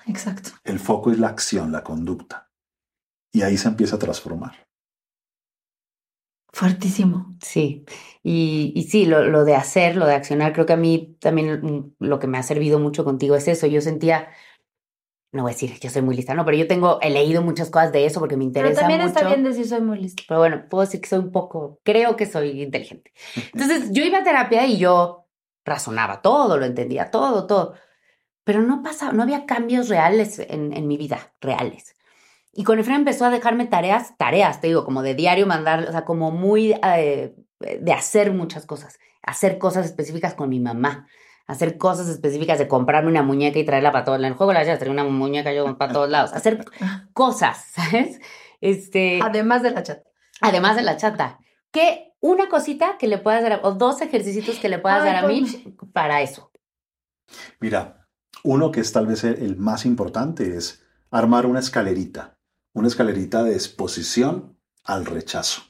[0.07, 0.53] Exacto.
[0.64, 2.49] El foco es la acción, la conducta.
[3.30, 4.66] Y ahí se empieza a transformar.
[6.51, 7.36] Fuertísimo.
[7.43, 7.84] Sí,
[8.22, 11.95] y, y sí, lo, lo de hacer, lo de accionar, creo que a mí también
[11.99, 13.66] lo que me ha servido mucho contigo es eso.
[13.66, 14.30] Yo sentía,
[15.31, 17.70] no voy a decir, yo soy muy lista, no, pero yo tengo, he leído muchas
[17.70, 19.12] cosas de eso porque me Pero interesa también mucho.
[19.14, 20.22] está bien decir soy muy lista.
[20.26, 23.12] Pero bueno, puedo decir que soy un poco, creo que soy inteligente.
[23.53, 25.26] Entonces, yo iba a terapia y yo
[25.64, 27.74] razonaba todo, lo entendía todo, todo.
[28.45, 31.95] Pero no pasaba, no había cambios reales en, en mi vida, reales.
[32.53, 35.93] Y con Efraín empezó a dejarme tareas, tareas, te digo, como de diario mandar, o
[35.93, 41.07] sea, como muy eh, de hacer muchas cosas, hacer cosas específicas con mi mamá,
[41.49, 44.28] hacer cosas específicas de comprarme una muñeca y traerla para todos lados.
[44.28, 46.64] En el juego la ya traer una muñeca yo para todos lados, hacer
[47.12, 48.20] cosas, ¿sabes?
[48.61, 50.05] Este, Además de la chata.
[50.40, 51.40] además de la chata.
[51.72, 55.24] Que una cosita que le puedas dar, o dos ejercicios que le puedas Ay, dar
[55.24, 56.53] a mí pues- para eso.
[57.61, 58.07] Mira,
[58.42, 62.38] uno que es tal vez el el más importante es armar una escalerita,
[62.74, 65.62] una escalerita de exposición al rechazo.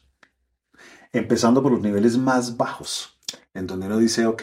[1.12, 3.18] Empezando por los niveles más bajos,
[3.54, 4.42] en donde uno dice, ok,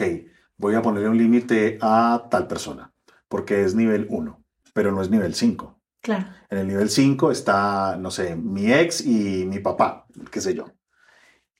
[0.58, 2.92] voy a ponerle un límite a tal persona,
[3.28, 4.42] porque es nivel 1,
[4.72, 5.80] pero no es nivel 5.
[6.00, 6.26] Claro.
[6.50, 10.66] En el nivel 5 está, no sé, mi ex y mi papá, qué sé yo.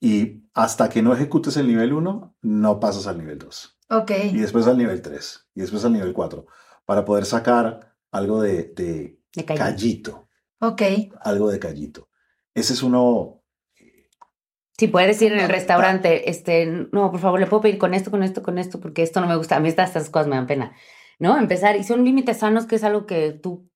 [0.00, 4.10] Y hasta que no ejecutes el nivel 1, no pasas al nivel 2 Ok.
[4.32, 6.46] y después al nivel 3 y después al nivel 4
[6.84, 9.64] para poder sacar algo de, de De callito.
[9.64, 10.28] callito,
[10.60, 10.82] Ok.
[11.22, 12.08] algo de callito.
[12.54, 13.35] Ese es uno,
[14.78, 18.10] Si puedes ir en el restaurante, este, no, por favor, le puedo pedir con esto,
[18.10, 19.56] con esto, con esto, porque esto no me gusta.
[19.56, 20.72] A mí estas, estas cosas me dan pena.
[21.18, 21.38] ¿No?
[21.38, 23.70] Empezar, y son límites sanos, que es algo que tú,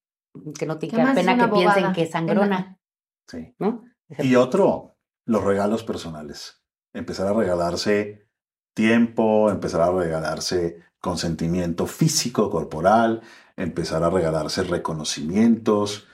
[0.59, 2.79] que no te ¿Qué da pena que piensen que es sangrona,
[3.27, 3.55] sí.
[3.59, 3.85] ¿no?
[4.19, 6.63] Y otro, los regalos personales.
[6.93, 8.27] Empezar a regalarse
[8.75, 13.23] tiempo, empezar a regalarse consentimiento físico, corporal,
[13.57, 16.07] empezar a regalarse reconocimientos,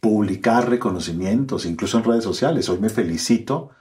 [0.00, 2.70] publicar reconocimientos, incluso en redes sociales.
[2.70, 3.72] Hoy me felicito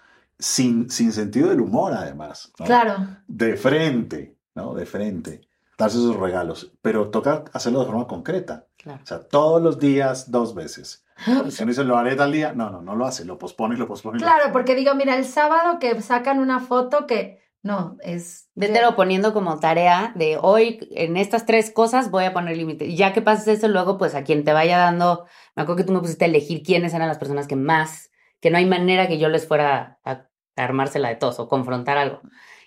[0.41, 2.51] sin, sin sentido del humor, además.
[2.59, 2.65] ¿no?
[2.65, 2.95] Claro.
[3.27, 4.73] De frente, ¿no?
[4.73, 5.41] De frente.
[5.77, 6.73] Darse esos regalos.
[6.81, 8.65] Pero toca hacerlo de forma concreta.
[8.77, 9.01] Claro.
[9.03, 11.05] O sea, todos los días, dos veces.
[11.49, 13.77] Si uno dice, lo haré tal día, no, no, no lo hace, lo pospone y
[13.77, 14.19] lo pospone.
[14.19, 18.49] lo- Claro, porque digo, mira, el sábado que sacan una foto que no, es.
[18.55, 22.87] Vételo poniendo como tarea de hoy, en estas tres cosas voy a poner límite.
[22.87, 25.25] Y ya que pases eso, luego, pues a quien te vaya dando,
[25.55, 28.49] me acuerdo que tú me pusiste a elegir quiénes eran las personas que más, que
[28.49, 30.29] no hay manera que yo les fuera a, a
[30.61, 32.21] armársela de tos o confrontar algo.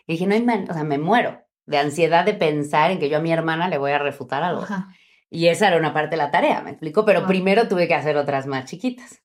[0.07, 3.09] Y dije, no hay manera, o sea, me muero de ansiedad de pensar en que
[3.09, 4.63] yo a mi hermana le voy a refutar algo.
[4.63, 4.89] Ajá.
[5.31, 7.05] Y esa era una parte de la tarea, ¿me explico?
[7.05, 9.23] Pero primero tuve que hacer otras más chiquitas.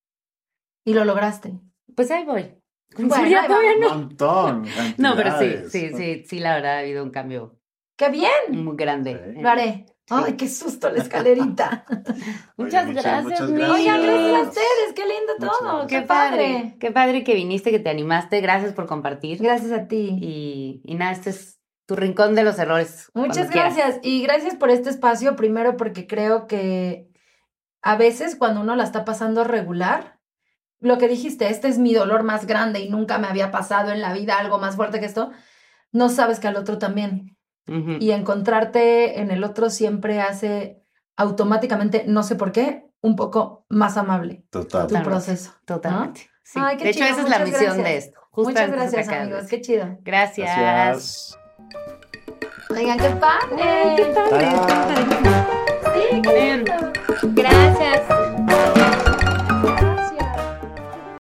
[0.85, 1.59] Y lo lograste.
[1.95, 2.55] Pues ahí voy.
[2.95, 3.89] Con Bueno, ahí todavía Un no.
[3.89, 4.65] montón.
[4.97, 7.59] No, pero sí, sí, sí, sí, la verdad ha habido un cambio
[7.95, 8.63] ¡Qué bien!
[8.63, 9.33] muy grande.
[9.35, 9.41] Sí.
[9.41, 9.85] Lo haré.
[10.09, 11.85] Ay, qué susto la escalerita.
[12.57, 13.69] Muchas Oye, gracias, muchas gracias.
[13.79, 15.69] Oigan, gracias a ustedes, qué lindo Muchas todo.
[15.69, 15.87] gracias.
[15.87, 16.37] Qué, Qué padre.
[16.37, 18.41] padre, qué padre que viniste, que te animaste.
[18.41, 19.41] Gracias por compartir.
[19.41, 20.17] Gracias a ti.
[20.21, 23.09] Y, y nada, este es tu rincón de los errores.
[23.13, 23.99] Muchas gracias.
[24.03, 27.07] Y gracias por este espacio, primero porque creo que
[27.81, 30.19] a veces cuando uno la está pasando regular,
[30.81, 34.01] lo que dijiste, este es mi dolor más grande y nunca me había pasado en
[34.01, 35.31] la vida algo más fuerte que esto,
[35.91, 37.35] no sabes que al otro también.
[37.67, 40.81] Y encontrarte en el otro siempre hace
[41.15, 44.87] automáticamente, no sé por qué, un poco más amable Total.
[44.87, 45.53] tu proceso.
[45.65, 46.29] Totalmente.
[46.43, 46.59] Sí.
[46.61, 48.19] Ay, qué de hecho, esa es la misión de esto.
[48.31, 49.47] justo Muchas gracias, amigos.
[49.47, 49.97] Qué chido.
[50.01, 50.57] Gracias.
[50.57, 51.37] Gracias.
[52.71, 53.63] Oigan, qué padre.
[53.63, 54.45] Ay, qué padre.
[54.67, 55.47] Tarán.
[55.93, 56.65] Sí, qué Bien.
[56.65, 56.73] lindo.
[57.33, 58.28] Gracias.